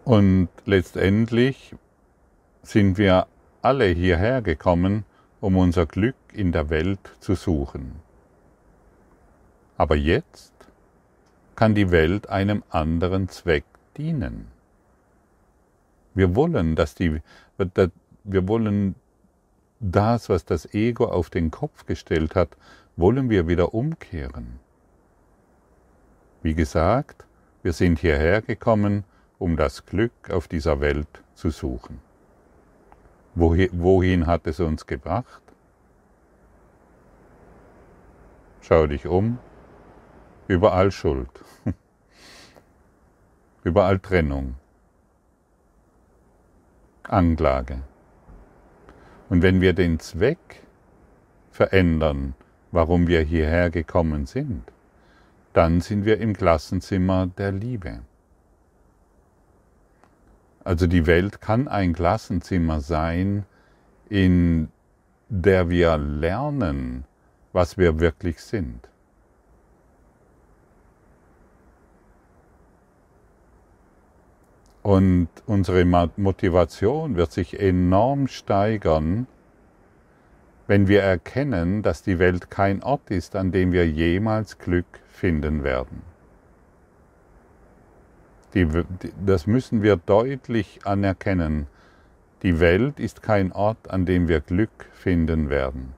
Und 0.04 0.48
letztendlich 0.66 1.74
sind 2.62 2.98
wir 2.98 3.26
alle 3.62 3.86
hierher 3.86 4.42
gekommen, 4.42 5.04
um 5.40 5.56
unser 5.56 5.86
Glück 5.86 6.16
in 6.32 6.52
der 6.52 6.68
Welt 6.68 7.16
zu 7.20 7.34
suchen. 7.34 8.03
Aber 9.76 9.96
jetzt 9.96 10.52
kann 11.56 11.74
die 11.74 11.90
Welt 11.90 12.28
einem 12.28 12.62
anderen 12.70 13.28
Zweck 13.28 13.64
dienen. 13.96 14.48
Wir 16.14 16.36
wollen, 16.36 16.76
dass 16.76 16.94
die, 16.94 17.20
wir 18.24 18.48
wollen 18.48 18.94
das, 19.80 20.28
was 20.28 20.44
das 20.44 20.72
Ego 20.74 21.06
auf 21.06 21.30
den 21.30 21.50
Kopf 21.50 21.86
gestellt 21.86 22.34
hat, 22.34 22.56
wollen 22.96 23.28
wir 23.30 23.48
wieder 23.48 23.74
umkehren. 23.74 24.60
Wie 26.42 26.54
gesagt, 26.54 27.24
wir 27.62 27.72
sind 27.72 27.98
hierher 27.98 28.42
gekommen, 28.42 29.04
um 29.38 29.56
das 29.56 29.84
Glück 29.86 30.30
auf 30.30 30.46
dieser 30.46 30.80
Welt 30.80 31.22
zu 31.34 31.50
suchen. 31.50 32.00
Wohin 33.34 34.26
hat 34.26 34.46
es 34.46 34.60
uns 34.60 34.86
gebracht? 34.86 35.42
Schau 38.60 38.86
dich 38.86 39.06
um, 39.06 39.38
überall 40.48 40.90
Schuld. 40.90 41.30
Überall 43.64 43.98
Trennung, 43.98 44.56
Anklage. 47.02 47.82
Und 49.30 49.40
wenn 49.40 49.62
wir 49.62 49.72
den 49.72 49.98
Zweck 50.00 50.62
verändern, 51.50 52.34
warum 52.72 53.06
wir 53.06 53.22
hierher 53.22 53.70
gekommen 53.70 54.26
sind, 54.26 54.64
dann 55.54 55.80
sind 55.80 56.04
wir 56.04 56.18
im 56.18 56.34
Klassenzimmer 56.34 57.26
der 57.26 57.52
Liebe. 57.52 58.00
Also 60.62 60.86
die 60.86 61.06
Welt 61.06 61.40
kann 61.40 61.68
ein 61.68 61.94
Klassenzimmer 61.94 62.80
sein, 62.80 63.46
in 64.08 64.68
der 65.28 65.70
wir 65.70 65.96
lernen, 65.96 67.04
was 67.52 67.78
wir 67.78 67.98
wirklich 67.98 68.40
sind. 68.40 68.88
Und 74.84 75.28
unsere 75.46 75.86
Motivation 76.18 77.16
wird 77.16 77.32
sich 77.32 77.58
enorm 77.58 78.28
steigern, 78.28 79.26
wenn 80.66 80.88
wir 80.88 81.00
erkennen, 81.02 81.80
dass 81.80 82.02
die 82.02 82.18
Welt 82.18 82.50
kein 82.50 82.82
Ort 82.82 83.10
ist, 83.10 83.34
an 83.34 83.50
dem 83.50 83.72
wir 83.72 83.88
jemals 83.88 84.58
Glück 84.58 85.00
finden 85.08 85.64
werden. 85.64 86.02
Die, 88.52 88.68
das 89.24 89.46
müssen 89.46 89.82
wir 89.82 89.96
deutlich 89.96 90.80
anerkennen. 90.84 91.66
Die 92.42 92.60
Welt 92.60 93.00
ist 93.00 93.22
kein 93.22 93.52
Ort, 93.52 93.90
an 93.90 94.04
dem 94.04 94.28
wir 94.28 94.40
Glück 94.40 94.90
finden 94.92 95.48
werden. 95.48 95.94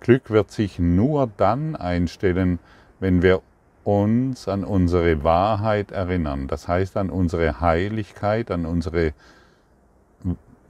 Glück 0.00 0.28
wird 0.28 0.50
sich 0.50 0.78
nur 0.78 1.30
dann 1.38 1.74
einstellen, 1.74 2.58
wenn 3.00 3.22
wir 3.22 3.40
uns 3.84 4.48
an 4.48 4.64
unsere 4.64 5.22
Wahrheit 5.22 5.92
erinnern, 5.92 6.48
das 6.48 6.68
heißt 6.68 6.96
an 6.96 7.10
unsere 7.10 7.60
Heiligkeit, 7.60 8.50
an 8.50 8.66
unsere 8.66 9.12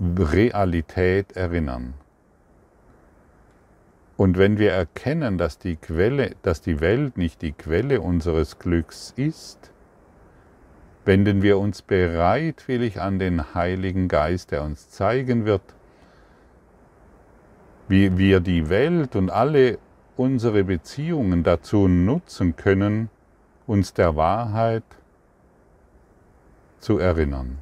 Realität 0.00 1.33
erinnern. 1.37 1.94
Und 4.16 4.38
wenn 4.38 4.59
wir 4.59 4.73
erkennen, 4.73 5.38
dass 5.38 5.59
die, 5.59 5.76
Quelle, 5.76 6.37
dass 6.42 6.61
die 6.61 6.80
Welt 6.80 7.16
nicht 7.16 7.42
die 7.42 7.52
Quelle 7.52 8.00
unseres 8.00 8.59
Glücks 8.59 9.12
ist, 9.16 9.73
wenden 11.04 11.42
wir 11.42 11.59
uns 11.59 11.83
bereitwillig 11.83 13.00
an 13.00 13.18
den 13.18 13.54
Heiligen 13.54 14.09
Geist, 14.09 14.52
der 14.52 14.62
uns 14.62 14.88
zeigen 14.88 15.44
wird, 15.44 15.62
wie 17.88 18.16
wir 18.16 18.40
die 18.40 18.68
Welt 18.68 19.14
und 19.16 19.30
alle 19.30 19.78
unsere 20.16 20.64
Beziehungen 20.64 21.42
dazu 21.42 21.88
nutzen 21.88 22.56
können, 22.56 23.09
uns 23.66 23.94
der 23.94 24.16
Wahrheit 24.16 24.85
zu 26.78 26.99
erinnern. 26.99 27.59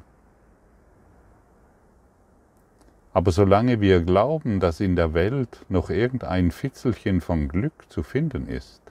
Aber 3.13 3.31
solange 3.31 3.79
wir 3.79 4.01
glauben, 4.01 4.59
dass 4.59 4.79
in 4.79 4.95
der 4.95 5.13
Welt 5.13 5.65
noch 5.69 5.89
irgendein 5.89 6.51
Fitzelchen 6.51 7.21
von 7.21 7.47
Glück 7.47 7.73
zu 7.89 8.01
finden 8.01 8.47
ist, 8.47 8.81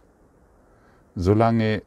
solange 1.17 1.83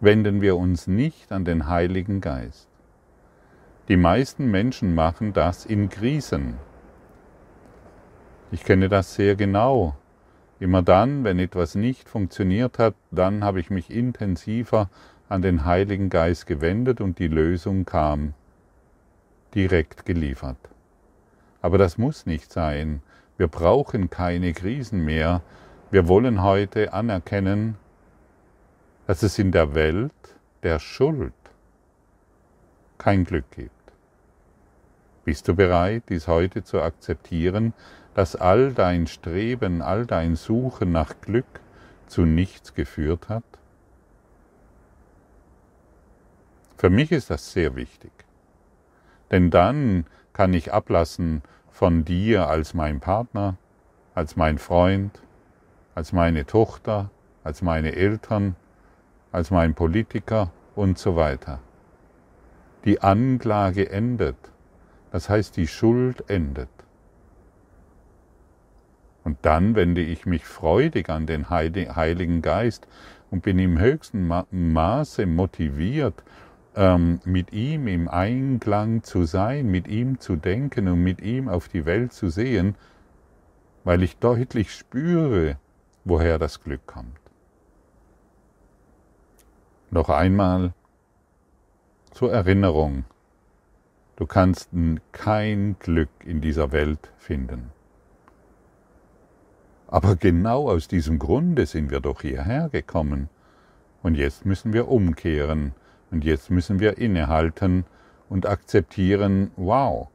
wenden 0.00 0.40
wir 0.42 0.56
uns 0.56 0.86
nicht 0.86 1.32
an 1.32 1.44
den 1.44 1.68
Heiligen 1.68 2.20
Geist. 2.20 2.68
Die 3.88 3.96
meisten 3.96 4.50
Menschen 4.50 4.94
machen 4.94 5.32
das 5.32 5.64
in 5.64 5.88
Krisen. 5.88 6.56
Ich 8.50 8.64
kenne 8.64 8.88
das 8.88 9.14
sehr 9.14 9.34
genau. 9.34 9.96
Immer 10.62 10.82
dann, 10.82 11.24
wenn 11.24 11.40
etwas 11.40 11.74
nicht 11.74 12.08
funktioniert 12.08 12.78
hat, 12.78 12.94
dann 13.10 13.42
habe 13.42 13.58
ich 13.58 13.68
mich 13.68 13.90
intensiver 13.90 14.88
an 15.28 15.42
den 15.42 15.64
Heiligen 15.64 16.08
Geist 16.08 16.46
gewendet 16.46 17.00
und 17.00 17.18
die 17.18 17.26
Lösung 17.26 17.84
kam 17.84 18.34
direkt 19.56 20.06
geliefert. 20.06 20.56
Aber 21.62 21.78
das 21.78 21.98
muss 21.98 22.26
nicht 22.26 22.52
sein. 22.52 23.02
Wir 23.38 23.48
brauchen 23.48 24.08
keine 24.08 24.52
Krisen 24.52 25.04
mehr. 25.04 25.42
Wir 25.90 26.06
wollen 26.06 26.44
heute 26.44 26.92
anerkennen, 26.92 27.76
dass 29.08 29.24
es 29.24 29.40
in 29.40 29.50
der 29.50 29.74
Welt 29.74 30.12
der 30.62 30.78
Schuld 30.78 31.34
kein 32.98 33.24
Glück 33.24 33.50
gibt. 33.50 33.72
Bist 35.24 35.48
du 35.48 35.56
bereit, 35.56 36.04
dies 36.08 36.28
heute 36.28 36.62
zu 36.62 36.80
akzeptieren, 36.80 37.74
dass 38.14 38.36
all 38.36 38.72
dein 38.72 39.06
Streben, 39.06 39.82
all 39.82 40.06
dein 40.06 40.36
Suchen 40.36 40.92
nach 40.92 41.14
Glück 41.20 41.60
zu 42.06 42.22
nichts 42.22 42.74
geführt 42.74 43.28
hat? 43.28 43.44
Für 46.76 46.90
mich 46.90 47.12
ist 47.12 47.30
das 47.30 47.52
sehr 47.52 47.76
wichtig. 47.76 48.10
Denn 49.30 49.50
dann 49.50 50.04
kann 50.32 50.52
ich 50.52 50.72
ablassen 50.72 51.42
von 51.70 52.04
dir 52.04 52.48
als 52.48 52.74
mein 52.74 53.00
Partner, 53.00 53.56
als 54.14 54.36
mein 54.36 54.58
Freund, 54.58 55.22
als 55.94 56.12
meine 56.12 56.44
Tochter, 56.44 57.10
als 57.44 57.62
meine 57.62 57.94
Eltern, 57.94 58.56
als 59.30 59.50
mein 59.50 59.74
Politiker 59.74 60.50
und 60.74 60.98
so 60.98 61.16
weiter. 61.16 61.60
Die 62.84 63.00
Anklage 63.00 63.90
endet, 63.90 64.36
das 65.12 65.28
heißt 65.28 65.56
die 65.56 65.68
Schuld 65.68 66.28
endet. 66.28 66.81
Und 69.24 69.38
dann 69.42 69.74
wende 69.76 70.00
ich 70.00 70.26
mich 70.26 70.44
freudig 70.44 71.08
an 71.08 71.26
den 71.26 71.48
Heiligen 71.50 72.42
Geist 72.42 72.86
und 73.30 73.42
bin 73.42 73.58
im 73.58 73.78
höchsten 73.78 74.28
Maße 74.50 75.26
motiviert, 75.26 76.22
ähm, 76.74 77.20
mit 77.24 77.52
ihm 77.52 77.86
im 77.86 78.08
Einklang 78.08 79.02
zu 79.02 79.24
sein, 79.24 79.70
mit 79.70 79.88
ihm 79.88 80.20
zu 80.20 80.36
denken 80.36 80.88
und 80.88 81.02
mit 81.02 81.20
ihm 81.20 81.48
auf 81.48 81.68
die 81.68 81.84
Welt 81.84 82.12
zu 82.12 82.30
sehen, 82.30 82.74
weil 83.84 84.02
ich 84.02 84.18
deutlich 84.18 84.72
spüre, 84.72 85.58
woher 86.04 86.38
das 86.38 86.62
Glück 86.62 86.86
kommt. 86.86 87.18
Noch 89.90 90.08
einmal 90.08 90.72
zur 92.12 92.32
Erinnerung, 92.32 93.04
du 94.16 94.26
kannst 94.26 94.70
kein 95.12 95.76
Glück 95.78 96.10
in 96.24 96.40
dieser 96.40 96.72
Welt 96.72 97.12
finden. 97.18 97.70
Aber 99.92 100.16
genau 100.16 100.70
aus 100.70 100.88
diesem 100.88 101.18
Grunde 101.18 101.66
sind 101.66 101.90
wir 101.90 102.00
doch 102.00 102.22
hierher 102.22 102.70
gekommen. 102.70 103.28
Und 104.02 104.14
jetzt 104.14 104.46
müssen 104.46 104.72
wir 104.72 104.88
umkehren 104.88 105.74
und 106.10 106.24
jetzt 106.24 106.50
müssen 106.50 106.80
wir 106.80 106.96
innehalten 106.96 107.84
und 108.30 108.46
akzeptieren, 108.46 109.50
wow, 109.56 110.08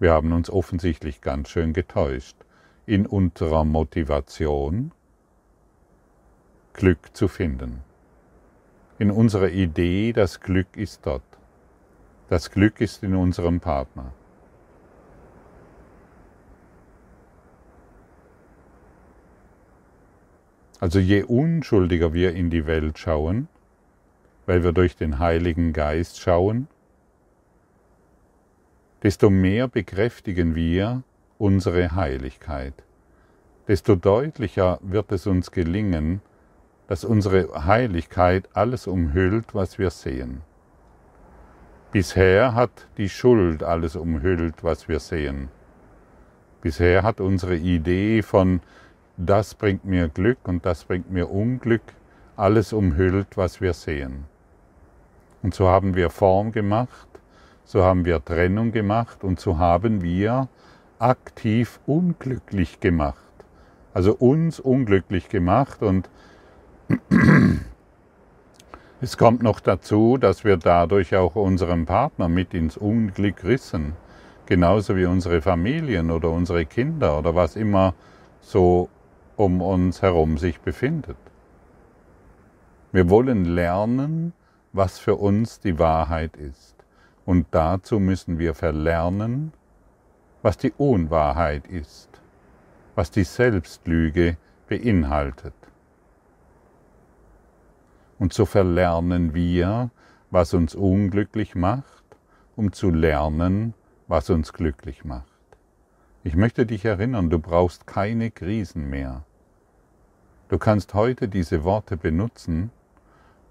wir 0.00 0.10
haben 0.10 0.32
uns 0.32 0.50
offensichtlich 0.50 1.20
ganz 1.20 1.50
schön 1.50 1.72
getäuscht 1.72 2.36
in 2.84 3.06
unserer 3.06 3.64
Motivation, 3.64 4.90
Glück 6.72 7.16
zu 7.16 7.28
finden. 7.28 7.82
In 8.98 9.12
unserer 9.12 9.50
Idee, 9.50 10.12
das 10.12 10.40
Glück 10.40 10.76
ist 10.76 11.06
dort. 11.06 11.22
Das 12.28 12.50
Glück 12.50 12.80
ist 12.80 13.04
in 13.04 13.14
unserem 13.14 13.60
Partner. 13.60 14.12
Also 20.80 20.98
je 20.98 21.22
unschuldiger 21.22 22.12
wir 22.12 22.34
in 22.34 22.50
die 22.50 22.66
Welt 22.66 22.98
schauen, 22.98 23.48
weil 24.46 24.62
wir 24.62 24.72
durch 24.72 24.96
den 24.96 25.18
Heiligen 25.18 25.72
Geist 25.72 26.20
schauen, 26.20 26.68
desto 29.02 29.30
mehr 29.30 29.68
bekräftigen 29.68 30.54
wir 30.54 31.02
unsere 31.38 31.94
Heiligkeit, 31.94 32.74
desto 33.68 33.94
deutlicher 33.94 34.78
wird 34.82 35.12
es 35.12 35.26
uns 35.26 35.50
gelingen, 35.50 36.20
dass 36.86 37.04
unsere 37.04 37.64
Heiligkeit 37.64 38.48
alles 38.52 38.86
umhüllt, 38.86 39.54
was 39.54 39.78
wir 39.78 39.90
sehen. 39.90 40.42
Bisher 41.92 42.54
hat 42.54 42.88
die 42.98 43.08
Schuld 43.08 43.62
alles 43.62 43.94
umhüllt, 43.94 44.64
was 44.64 44.88
wir 44.88 45.00
sehen. 45.00 45.48
Bisher 46.60 47.02
hat 47.02 47.20
unsere 47.20 47.56
Idee 47.56 48.22
von 48.22 48.60
das 49.16 49.54
bringt 49.54 49.84
mir 49.84 50.08
Glück 50.08 50.38
und 50.44 50.66
das 50.66 50.84
bringt 50.84 51.10
mir 51.10 51.30
Unglück 51.30 51.82
alles 52.36 52.72
umhüllt, 52.72 53.36
was 53.36 53.60
wir 53.60 53.72
sehen. 53.72 54.24
Und 55.42 55.54
so 55.54 55.68
haben 55.68 55.94
wir 55.94 56.10
Form 56.10 56.52
gemacht, 56.52 57.08
so 57.64 57.84
haben 57.84 58.04
wir 58.04 58.24
Trennung 58.24 58.72
gemacht 58.72 59.22
und 59.22 59.38
so 59.38 59.58
haben 59.58 60.02
wir 60.02 60.48
aktiv 60.98 61.80
unglücklich 61.86 62.80
gemacht. 62.80 63.18
Also 63.92 64.14
uns 64.14 64.58
unglücklich 64.58 65.28
gemacht 65.28 65.82
und 65.82 66.10
es 69.00 69.16
kommt 69.16 69.42
noch 69.42 69.60
dazu, 69.60 70.16
dass 70.18 70.44
wir 70.44 70.56
dadurch 70.56 71.14
auch 71.14 71.36
unseren 71.36 71.86
Partner 71.86 72.28
mit 72.28 72.54
ins 72.54 72.76
Unglück 72.76 73.44
rissen, 73.44 73.92
genauso 74.46 74.96
wie 74.96 75.06
unsere 75.06 75.40
Familien 75.40 76.10
oder 76.10 76.30
unsere 76.30 76.66
Kinder 76.66 77.18
oder 77.18 77.34
was 77.34 77.54
immer 77.54 77.94
so 78.40 78.88
um 79.36 79.60
uns 79.60 80.02
herum 80.02 80.38
sich 80.38 80.60
befindet. 80.60 81.16
Wir 82.92 83.10
wollen 83.10 83.44
lernen, 83.44 84.32
was 84.72 84.98
für 84.98 85.16
uns 85.16 85.60
die 85.60 85.78
Wahrheit 85.78 86.36
ist. 86.36 86.74
Und 87.26 87.46
dazu 87.50 87.98
müssen 87.98 88.38
wir 88.38 88.54
verlernen, 88.54 89.52
was 90.42 90.58
die 90.58 90.72
Unwahrheit 90.76 91.66
ist, 91.66 92.08
was 92.94 93.10
die 93.10 93.24
Selbstlüge 93.24 94.36
beinhaltet. 94.68 95.54
Und 98.18 98.32
so 98.32 98.46
verlernen 98.46 99.34
wir, 99.34 99.90
was 100.30 100.54
uns 100.54 100.74
unglücklich 100.74 101.54
macht, 101.54 102.04
um 102.56 102.72
zu 102.72 102.90
lernen, 102.90 103.74
was 104.06 104.30
uns 104.30 104.52
glücklich 104.52 105.04
macht. 105.04 105.33
Ich 106.26 106.36
möchte 106.36 106.64
dich 106.64 106.86
erinnern, 106.86 107.28
du 107.28 107.38
brauchst 107.38 107.86
keine 107.86 108.30
Krisen 108.30 108.88
mehr. 108.88 109.26
Du 110.48 110.56
kannst 110.56 110.94
heute 110.94 111.28
diese 111.28 111.64
Worte 111.64 111.98
benutzen 111.98 112.70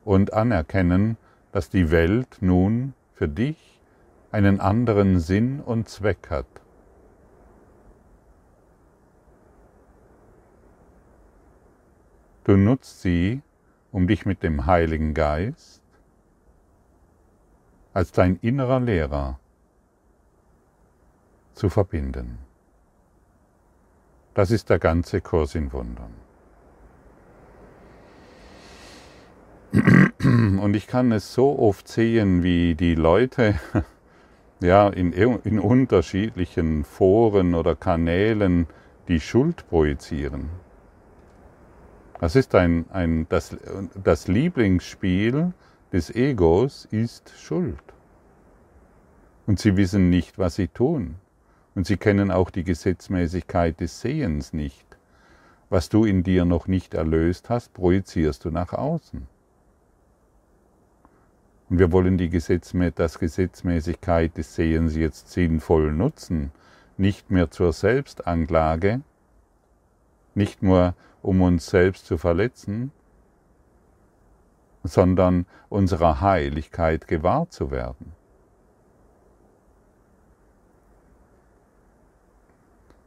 und 0.04 0.34
anerkennen, 0.34 1.18
dass 1.52 1.70
die 1.70 1.92
Welt 1.92 2.38
nun 2.42 2.96
für 3.14 3.28
dich 3.28 3.80
einen 4.32 4.60
anderen 4.60 5.20
Sinn 5.20 5.60
und 5.60 5.88
Zweck 5.88 6.32
hat. 6.32 6.48
Du 12.44 12.58
nutzt 12.58 13.04
sie, 13.04 13.44
um 13.92 14.08
dich 14.08 14.26
mit 14.26 14.42
dem 14.42 14.66
Heiligen 14.66 15.14
Geist 15.14 15.84
als 17.94 18.12
dein 18.12 18.38
innerer 18.38 18.80
Lehrer 18.80 19.40
zu 21.54 21.70
verbinden. 21.70 22.40
Das 24.34 24.50
ist 24.50 24.70
der 24.70 24.80
ganze 24.80 25.22
Kurs 25.22 25.54
in 25.56 25.72
Wundern. 25.74 26.14
Und 30.60 30.76
ich 30.76 30.88
kann 30.88 31.12
es 31.12 31.34
so 31.34 31.60
oft 31.60 31.88
sehen, 31.88 32.44
wie 32.44 32.76
die 32.76 32.96
Leute 32.96 33.60
ja, 34.60 34.88
in, 34.90 35.12
in 35.12 35.60
unterschiedlichen 35.60 36.84
Foren 36.84 37.54
oder 37.54 37.76
Kanälen 37.76 38.68
die 39.08 39.20
Schuld 39.20 39.68
projizieren. 39.70 40.50
Das 42.20 42.36
ist 42.36 42.56
ein, 42.56 42.86
ein 42.92 43.28
das, 43.30 43.58
das 44.02 44.28
Lieblingsspiel 44.28 45.54
des 45.92 46.10
Egos 46.10 46.86
ist 46.90 47.34
Schuld. 47.38 47.84
Und 49.46 49.60
sie 49.60 49.76
wissen 49.76 50.10
nicht, 50.10 50.40
was 50.40 50.56
sie 50.56 50.70
tun. 50.70 51.16
Und 51.76 51.88
sie 51.88 51.98
kennen 51.98 52.32
auch 52.32 52.50
die 52.50 52.64
Gesetzmäßigkeit 52.64 53.80
des 53.80 54.02
Sehens 54.02 54.54
nicht. 54.54 54.86
Was 55.70 55.90
du 55.90 56.06
in 56.06 56.24
dir 56.24 56.46
noch 56.46 56.68
nicht 56.68 56.94
erlöst 56.94 57.50
hast, 57.50 57.74
projizierst 57.74 58.46
du 58.46 58.52
nach 58.52 58.74
außen. 58.74 59.28
Und 61.70 61.80
wir 61.80 61.92
wollen 61.92 62.18
die 62.20 62.30
Gesetzmä 62.30 62.92
das 62.92 63.18
Gesetzmäßigkeit 63.18 64.38
des 64.38 64.54
Sehens 64.54 64.96
jetzt 64.96 65.32
sinnvoll 65.32 65.92
nutzen, 65.92 66.52
nicht 66.98 67.32
mehr 67.32 67.50
zur 67.50 67.74
Selbstanklage, 67.74 69.02
nicht 70.36 70.62
nur 70.62 70.94
um 71.24 71.42
uns 71.42 71.66
selbst 71.66 72.06
zu 72.06 72.20
verletzen, 72.20 72.92
sondern 74.84 75.48
unserer 75.70 76.22
Heiligkeit 76.22 77.08
gewahr 77.08 77.50
zu 77.50 77.72
werden. 77.72 78.12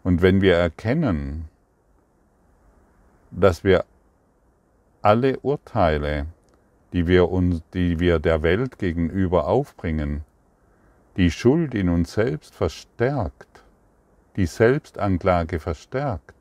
Und 0.07 0.23
wenn 0.23 0.41
wir 0.41 0.55
erkennen, 0.55 1.49
dass 3.33 3.65
wir 3.65 3.85
alle 5.03 5.41
Urteile, 5.41 6.27
die 6.93 7.09
wir, 7.09 7.29
uns, 7.29 7.65
die 7.75 7.99
wir 7.99 8.21
der 8.21 8.45
Welt 8.45 8.79
gegenüber 8.79 9.49
aufbringen, 9.49 10.23
die 11.17 11.33
Schuld 11.33 11.75
in 11.75 11.89
uns 11.89 12.13
selbst 12.13 12.55
verstärkt, 12.55 13.65
die 14.37 14.47
Selbstanklage 14.47 15.59
verstärkt, 15.59 16.37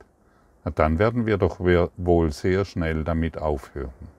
dann 0.75 0.99
werden 0.99 1.25
wir 1.25 1.39
doch 1.39 1.59
wohl 1.59 2.31
sehr 2.31 2.65
schnell 2.65 3.03
damit 3.03 3.39
aufhören. 3.39 4.09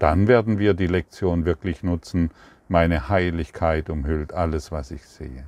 Dann 0.00 0.26
werden 0.26 0.58
wir 0.58 0.74
die 0.74 0.88
Lektion 0.88 1.44
wirklich 1.44 1.84
nutzen, 1.84 2.32
meine 2.66 3.08
Heiligkeit 3.08 3.90
umhüllt 3.90 4.32
alles, 4.32 4.72
was 4.72 4.90
ich 4.90 5.04
sehe. 5.04 5.44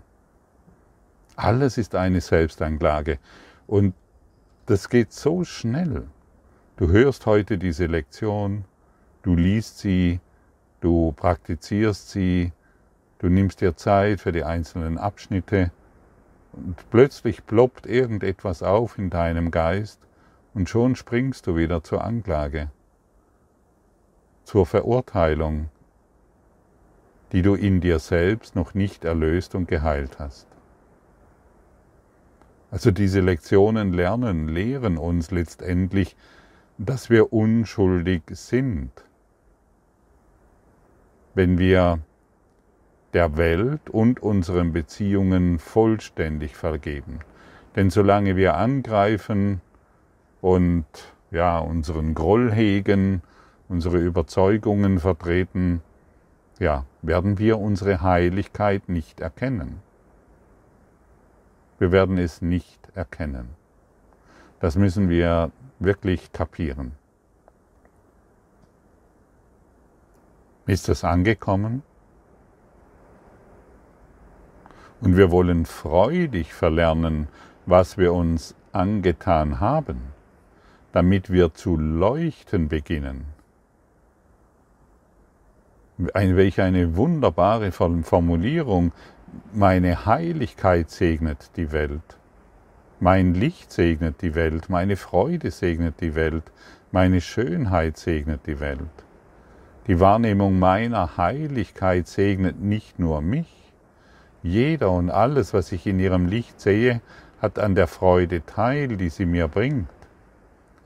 Alles 1.42 1.78
ist 1.78 1.94
eine 1.94 2.20
Selbstanklage. 2.20 3.18
Und 3.66 3.94
das 4.66 4.90
geht 4.90 5.14
so 5.14 5.42
schnell. 5.42 6.06
Du 6.76 6.88
hörst 6.88 7.24
heute 7.24 7.56
diese 7.56 7.86
Lektion, 7.86 8.66
du 9.22 9.34
liest 9.36 9.78
sie, 9.78 10.20
du 10.82 11.12
praktizierst 11.12 12.10
sie, 12.10 12.52
du 13.20 13.28
nimmst 13.28 13.62
dir 13.62 13.74
Zeit 13.74 14.20
für 14.20 14.32
die 14.32 14.44
einzelnen 14.44 14.98
Abschnitte 14.98 15.72
und 16.52 16.76
plötzlich 16.90 17.46
ploppt 17.46 17.86
irgendetwas 17.86 18.62
auf 18.62 18.98
in 18.98 19.08
deinem 19.08 19.50
Geist 19.50 19.98
und 20.52 20.68
schon 20.68 20.94
springst 20.94 21.46
du 21.46 21.56
wieder 21.56 21.82
zur 21.82 22.04
Anklage, 22.04 22.70
zur 24.44 24.66
Verurteilung, 24.66 25.70
die 27.32 27.40
du 27.40 27.54
in 27.54 27.80
dir 27.80 27.98
selbst 27.98 28.56
noch 28.56 28.74
nicht 28.74 29.06
erlöst 29.06 29.54
und 29.54 29.68
geheilt 29.68 30.18
hast. 30.18 30.49
Also 32.70 32.90
diese 32.90 33.20
Lektionen 33.20 33.92
lernen, 33.92 34.48
lehren 34.48 34.96
uns 34.96 35.30
letztendlich, 35.30 36.16
dass 36.78 37.10
wir 37.10 37.32
unschuldig 37.32 38.22
sind. 38.30 38.92
Wenn 41.34 41.58
wir 41.58 42.00
der 43.12 43.36
Welt 43.36 43.90
und 43.90 44.22
unseren 44.22 44.72
Beziehungen 44.72 45.58
vollständig 45.58 46.56
vergeben. 46.56 47.20
Denn 47.76 47.90
solange 47.90 48.36
wir 48.36 48.56
angreifen 48.56 49.60
und 50.40 50.86
ja, 51.30 51.58
unseren 51.58 52.14
Groll 52.14 52.52
hegen, 52.52 53.22
unsere 53.68 53.98
Überzeugungen 53.98 54.98
vertreten, 54.98 55.82
ja, 56.58 56.84
werden 57.02 57.38
wir 57.38 57.58
unsere 57.58 58.02
Heiligkeit 58.02 58.88
nicht 58.88 59.20
erkennen. 59.20 59.80
Wir 61.80 61.92
werden 61.92 62.18
es 62.18 62.42
nicht 62.42 62.78
erkennen. 62.94 63.48
Das 64.60 64.76
müssen 64.76 65.08
wir 65.08 65.50
wirklich 65.78 66.30
kapieren. 66.30 66.92
Ist 70.66 70.88
das 70.88 71.04
angekommen? 71.04 71.82
Und 75.00 75.16
wir 75.16 75.30
wollen 75.30 75.64
freudig 75.64 76.52
verlernen, 76.52 77.28
was 77.64 77.96
wir 77.96 78.12
uns 78.12 78.54
angetan 78.72 79.58
haben, 79.58 80.12
damit 80.92 81.30
wir 81.30 81.54
zu 81.54 81.78
leuchten 81.78 82.68
beginnen. 82.68 83.24
Welch 85.96 86.60
eine 86.60 86.94
wunderbare 86.96 87.72
Formulierung, 87.72 88.92
meine 89.52 90.06
Heiligkeit 90.06 90.90
segnet 90.90 91.50
die 91.56 91.72
Welt. 91.72 92.18
Mein 92.98 93.34
Licht 93.34 93.72
segnet 93.72 94.22
die 94.22 94.34
Welt, 94.34 94.68
meine 94.68 94.96
Freude 94.96 95.50
segnet 95.50 96.00
die 96.00 96.14
Welt, 96.14 96.44
meine 96.92 97.20
Schönheit 97.20 97.96
segnet 97.96 98.46
die 98.46 98.60
Welt. 98.60 98.80
Die 99.86 100.00
Wahrnehmung 100.00 100.58
meiner 100.58 101.16
Heiligkeit 101.16 102.06
segnet 102.06 102.60
nicht 102.60 102.98
nur 102.98 103.22
mich. 103.22 103.72
Jeder 104.42 104.90
und 104.90 105.10
alles, 105.10 105.54
was 105.54 105.72
ich 105.72 105.86
in 105.86 105.98
ihrem 105.98 106.26
Licht 106.26 106.60
sehe, 106.60 107.00
hat 107.40 107.58
an 107.58 107.74
der 107.74 107.86
Freude 107.86 108.44
teil, 108.44 108.96
die 108.96 109.08
sie 109.08 109.26
mir 109.26 109.48
bringt. 109.48 109.88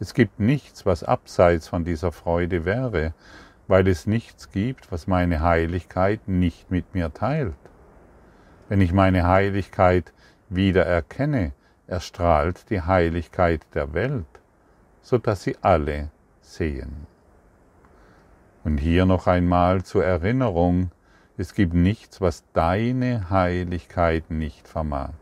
Es 0.00 0.14
gibt 0.14 0.38
nichts, 0.38 0.86
was 0.86 1.02
abseits 1.02 1.68
von 1.68 1.84
dieser 1.84 2.12
Freude 2.12 2.64
wäre, 2.64 3.14
weil 3.66 3.88
es 3.88 4.06
nichts 4.06 4.50
gibt, 4.50 4.92
was 4.92 5.06
meine 5.06 5.40
Heiligkeit 5.40 6.28
nicht 6.28 6.70
mit 6.70 6.94
mir 6.94 7.12
teilt. 7.12 7.54
Wenn 8.68 8.80
ich 8.80 8.92
meine 8.92 9.26
Heiligkeit 9.26 10.12
wieder 10.48 10.86
erkenne, 10.86 11.52
erstrahlt 11.86 12.70
die 12.70 12.80
Heiligkeit 12.80 13.60
der 13.74 13.92
Welt, 13.92 14.24
so 15.02 15.18
dass 15.18 15.42
sie 15.42 15.56
alle 15.60 16.10
sehen. 16.40 17.06
Und 18.64 18.78
hier 18.78 19.04
noch 19.04 19.26
einmal 19.26 19.82
zur 19.82 20.04
Erinnerung, 20.04 20.90
es 21.36 21.52
gibt 21.52 21.74
nichts, 21.74 22.20
was 22.22 22.44
deine 22.54 23.28
Heiligkeit 23.28 24.30
nicht 24.30 24.66
vermag. 24.66 25.12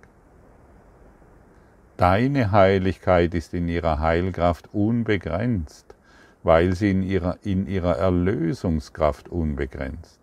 Deine 1.97 2.53
Heiligkeit 2.53 3.35
ist 3.35 3.55
in 3.55 3.69
ihrer 3.69 3.99
Heilkraft 3.99 4.73
unbegrenzt, 4.73 5.97
weil 6.43 6.75
sie 6.75 6.91
in 6.91 7.03
ihrer, 7.03 7.39
in 7.43 7.67
ihrer 7.67 7.97
Erlösungskraft 7.97 9.29
unbegrenzt. 9.29 10.22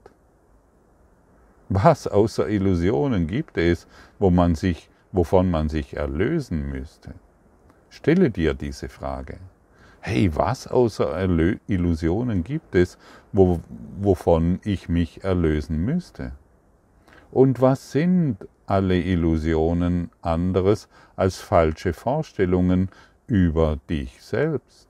Was 1.71 2.07
außer 2.07 2.49
Illusionen 2.49 3.27
gibt 3.27 3.57
es, 3.59 3.87
wo 4.17 4.31
man 4.31 4.55
sich, 4.55 4.89
wovon 5.11 5.51
man 5.51 5.69
sich 5.69 5.95
erlösen 5.95 6.67
müsste? 6.67 7.13
Stelle 7.89 8.31
dir 8.31 8.55
diese 8.55 8.89
Frage. 8.89 9.37
Hey, 9.99 10.35
was 10.35 10.65
außer 10.65 11.15
Illusionen 11.67 12.43
gibt 12.43 12.73
es, 12.73 12.97
wo, 13.33 13.59
wovon 13.99 14.59
ich 14.63 14.89
mich 14.89 15.23
erlösen 15.23 15.85
müsste? 15.85 16.31
Und 17.31 17.61
was 17.61 17.91
sind 17.91 18.37
alle 18.65 18.99
Illusionen 18.99 20.09
anderes 20.23 20.87
als 21.15 21.37
falsche 21.37 21.93
Vorstellungen 21.93 22.89
über 23.27 23.77
dich 23.89 24.23
selbst? 24.23 24.87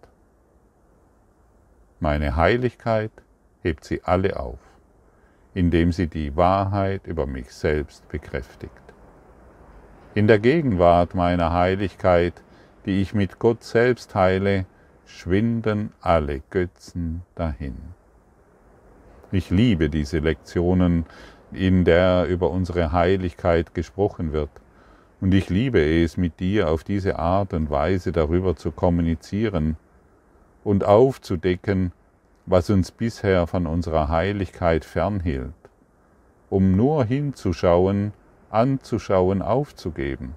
Meine 1.99 2.37
Heiligkeit 2.37 3.11
hebt 3.63 3.83
sie 3.83 4.01
alle 4.03 4.39
auf, 4.39 4.59
indem 5.53 5.91
sie 5.91 6.07
die 6.07 6.35
Wahrheit 6.35 7.07
über 7.07 7.25
mich 7.25 7.51
selbst 7.51 8.07
bekräftigt. 8.09 8.73
In 10.15 10.27
der 10.27 10.39
Gegenwart 10.39 11.15
meiner 11.15 11.53
Heiligkeit, 11.53 12.33
die 12.85 13.01
ich 13.01 13.13
mit 13.13 13.39
Gott 13.39 13.63
selbst 13.63 14.11
teile, 14.11 14.65
schwinden 15.05 15.91
alle 16.01 16.41
Götzen 16.49 17.23
dahin. 17.35 17.77
Ich 19.31 19.49
liebe 19.49 19.89
diese 19.89 20.19
Lektionen, 20.19 21.05
in 21.51 21.85
der 21.85 22.25
über 22.27 22.51
unsere 22.51 22.91
Heiligkeit 22.91 23.73
gesprochen 23.73 24.31
wird. 24.33 24.49
Und 25.21 25.33
ich 25.33 25.49
liebe 25.49 25.79
es, 25.79 26.17
mit 26.17 26.39
dir 26.39 26.69
auf 26.69 26.83
diese 26.83 27.19
Art 27.19 27.53
und 27.53 27.69
Weise 27.69 28.11
darüber 28.11 28.55
zu 28.55 28.71
kommunizieren 28.71 29.75
und 30.63 30.83
aufzudecken, 30.83 31.91
was 32.49 32.71
uns 32.71 32.89
bisher 32.89 33.45
von 33.45 33.67
unserer 33.67 34.09
Heiligkeit 34.09 34.83
fernhielt, 34.83 35.53
um 36.49 36.75
nur 36.75 37.05
hinzuschauen, 37.05 38.11
anzuschauen, 38.49 39.43
aufzugeben, 39.43 40.33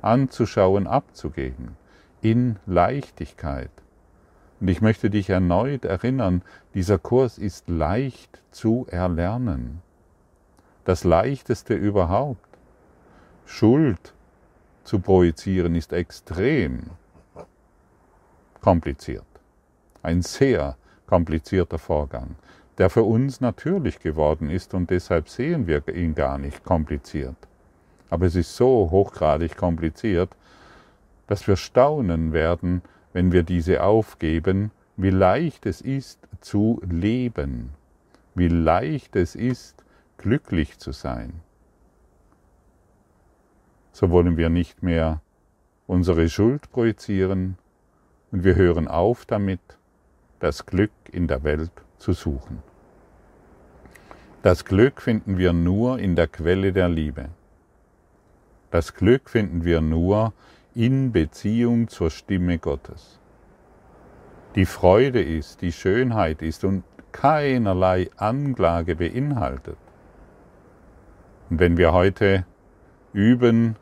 anzuschauen, 0.00 0.86
abzugeben, 0.86 1.76
in 2.22 2.56
Leichtigkeit. 2.64 3.70
Und 4.58 4.68
ich 4.68 4.80
möchte 4.80 5.10
dich 5.10 5.28
erneut 5.28 5.84
erinnern, 5.84 6.40
dieser 6.72 6.98
Kurs 6.98 7.36
ist 7.36 7.68
leicht 7.68 8.42
zu 8.50 8.86
erlernen. 8.90 9.82
Das 10.84 11.04
leichteste 11.04 11.74
überhaupt. 11.74 12.48
Schuld 13.44 14.14
zu 14.82 14.98
projizieren 14.98 15.74
ist 15.74 15.92
extrem 15.92 16.84
kompliziert. 18.62 19.26
Ein 20.02 20.22
sehr 20.22 20.76
komplizierter 21.08 21.78
Vorgang, 21.78 22.36
der 22.76 22.90
für 22.90 23.02
uns 23.02 23.40
natürlich 23.40 23.98
geworden 23.98 24.50
ist 24.50 24.74
und 24.74 24.90
deshalb 24.90 25.28
sehen 25.28 25.66
wir 25.66 25.88
ihn 25.88 26.14
gar 26.14 26.38
nicht 26.38 26.64
kompliziert. 26.64 27.36
Aber 28.10 28.26
es 28.26 28.36
ist 28.36 28.54
so 28.54 28.90
hochgradig 28.90 29.56
kompliziert, 29.56 30.30
dass 31.26 31.48
wir 31.48 31.56
staunen 31.56 32.32
werden, 32.32 32.82
wenn 33.12 33.32
wir 33.32 33.42
diese 33.42 33.82
aufgeben, 33.82 34.70
wie 34.96 35.10
leicht 35.10 35.66
es 35.66 35.80
ist 35.80 36.20
zu 36.40 36.80
leben, 36.88 37.70
wie 38.34 38.48
leicht 38.48 39.16
es 39.16 39.34
ist, 39.34 39.84
glücklich 40.18 40.78
zu 40.78 40.92
sein. 40.92 41.40
So 43.92 44.10
wollen 44.10 44.36
wir 44.36 44.48
nicht 44.48 44.82
mehr 44.82 45.20
unsere 45.86 46.28
Schuld 46.28 46.70
projizieren 46.70 47.56
und 48.30 48.44
wir 48.44 48.54
hören 48.56 48.88
auf 48.88 49.24
damit, 49.24 49.77
das 50.40 50.66
Glück 50.66 50.92
in 51.10 51.26
der 51.26 51.42
Welt 51.44 51.72
zu 51.98 52.12
suchen. 52.12 52.62
Das 54.42 54.64
Glück 54.64 55.02
finden 55.02 55.36
wir 55.36 55.52
nur 55.52 55.98
in 55.98 56.14
der 56.14 56.28
Quelle 56.28 56.72
der 56.72 56.88
Liebe. 56.88 57.28
Das 58.70 58.94
Glück 58.94 59.28
finden 59.28 59.64
wir 59.64 59.80
nur 59.80 60.32
in 60.74 61.10
Beziehung 61.10 61.88
zur 61.88 62.10
Stimme 62.10 62.58
Gottes. 62.58 63.18
Die 64.54 64.66
Freude 64.66 65.22
ist, 65.22 65.62
die 65.62 65.72
Schönheit 65.72 66.42
ist 66.42 66.64
und 66.64 66.84
keinerlei 67.12 68.10
Anklage 68.16 68.96
beinhaltet. 68.96 69.76
Und 71.50 71.58
wenn 71.58 71.76
wir 71.76 71.92
heute 71.92 72.44
üben 73.12 73.76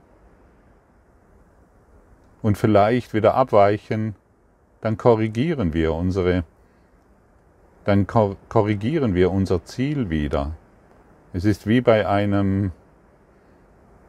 und 2.42 2.56
vielleicht 2.56 3.12
wieder 3.12 3.34
abweichen, 3.34 4.14
dann 4.80 4.96
korrigieren 4.96 5.72
wir 5.72 5.94
unsere, 5.94 6.44
dann 7.84 8.06
korrigieren 8.06 9.14
wir 9.14 9.30
unser 9.30 9.64
Ziel 9.64 10.10
wieder. 10.10 10.52
Es 11.32 11.44
ist 11.44 11.66
wie 11.66 11.80
bei 11.80 12.06
einem 12.06 12.72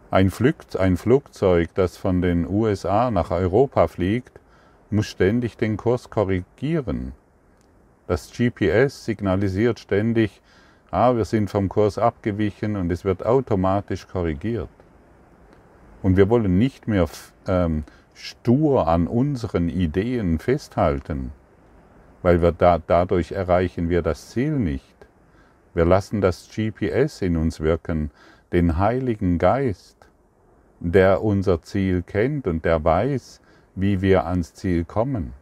ein, 0.10 0.30
Flugzeug, 0.30 1.70
das 1.76 1.98
von 1.98 2.22
den 2.22 2.48
USA 2.48 3.12
nach 3.12 3.32
Europa 3.32 3.88
fliegt, 3.88 4.40
muss 4.90 5.08
ständig 5.08 5.58
den 5.58 5.78
Kurs 5.78 6.10
korrigieren. 6.10 7.12
Das 8.08 8.32
GPS 8.32 9.04
signalisiert 9.04 9.80
ständig, 9.80 10.42
ah, 10.92 11.16
wir 11.16 11.26
sind 11.26 11.50
vom 11.50 11.68
Kurs 11.68 11.98
abgewichen 11.98 12.78
und 12.78 12.92
es 12.92 13.04
wird 13.04 13.26
automatisch 13.26 14.08
korrigiert. 14.08 14.70
Und 16.02 16.16
wir 16.16 16.30
wollen 16.30 16.58
nicht 16.58 16.88
mehr 16.88 17.10
ähm, 17.48 17.84
stur 18.18 18.88
an 18.88 19.08
unseren 19.08 19.70
Ideen 19.70 20.40
festhalten, 20.40 21.32
weil 22.24 22.42
wir 22.42 22.52
da, 22.52 22.80
dadurch 22.80 23.32
erreichen 23.32 23.90
wir 23.90 24.02
das 24.02 24.32
Ziel 24.32 24.54
nicht. 24.54 24.96
Wir 25.74 25.86
lassen 25.86 26.20
das 26.22 26.50
GPS 26.50 27.22
in 27.22 27.38
uns 27.38 27.60
wirken, 27.60 28.10
den 28.52 28.78
Heiligen 28.78 29.38
Geist, 29.38 29.98
der 30.80 31.24
unser 31.24 31.62
Ziel 31.62 32.02
kennt 32.02 32.48
und 32.48 32.66
der 32.66 32.84
weiß, 32.84 33.40
wie 33.76 34.02
wir 34.02 34.26
ans 34.26 34.56
Ziel 34.56 34.84
kommen. 34.84 35.34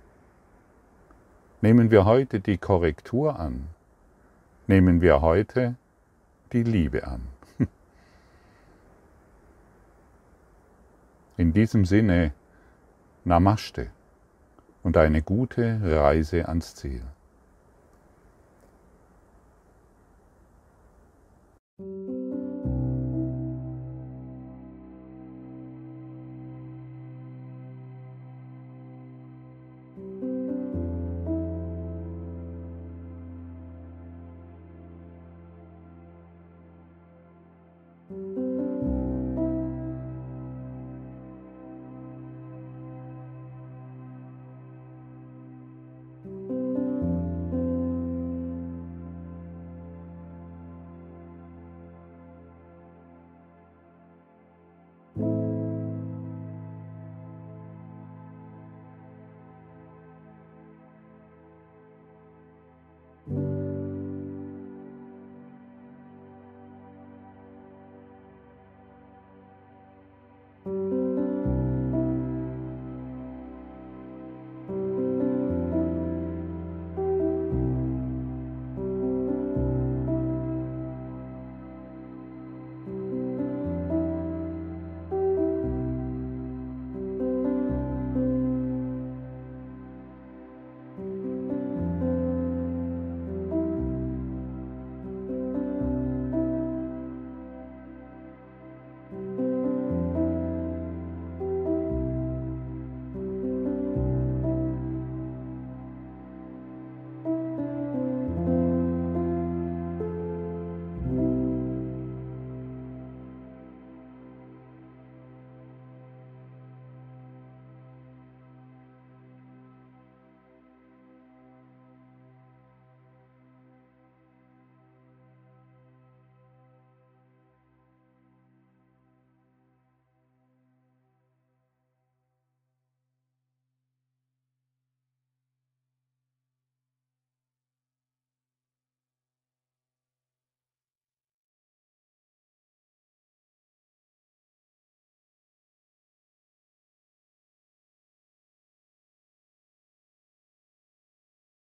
Nehmen 1.62 1.92
wir 1.92 2.04
heute 2.04 2.42
die 2.42 2.58
Korrektur 2.58 3.40
an. 3.40 3.68
Nehmen 4.68 5.02
wir 5.02 5.22
heute 5.22 5.76
die 6.52 6.64
Liebe 6.64 7.08
an. 7.08 7.22
In 11.38 11.54
diesem 11.54 11.86
Sinne, 11.86 12.34
Namaste 13.26 13.90
und 14.84 14.98
eine 14.98 15.24
gute 15.24 15.80
Reise 15.84 16.48
ans 16.48 16.76
Ziel. 16.76 17.02
Musik 21.80 22.25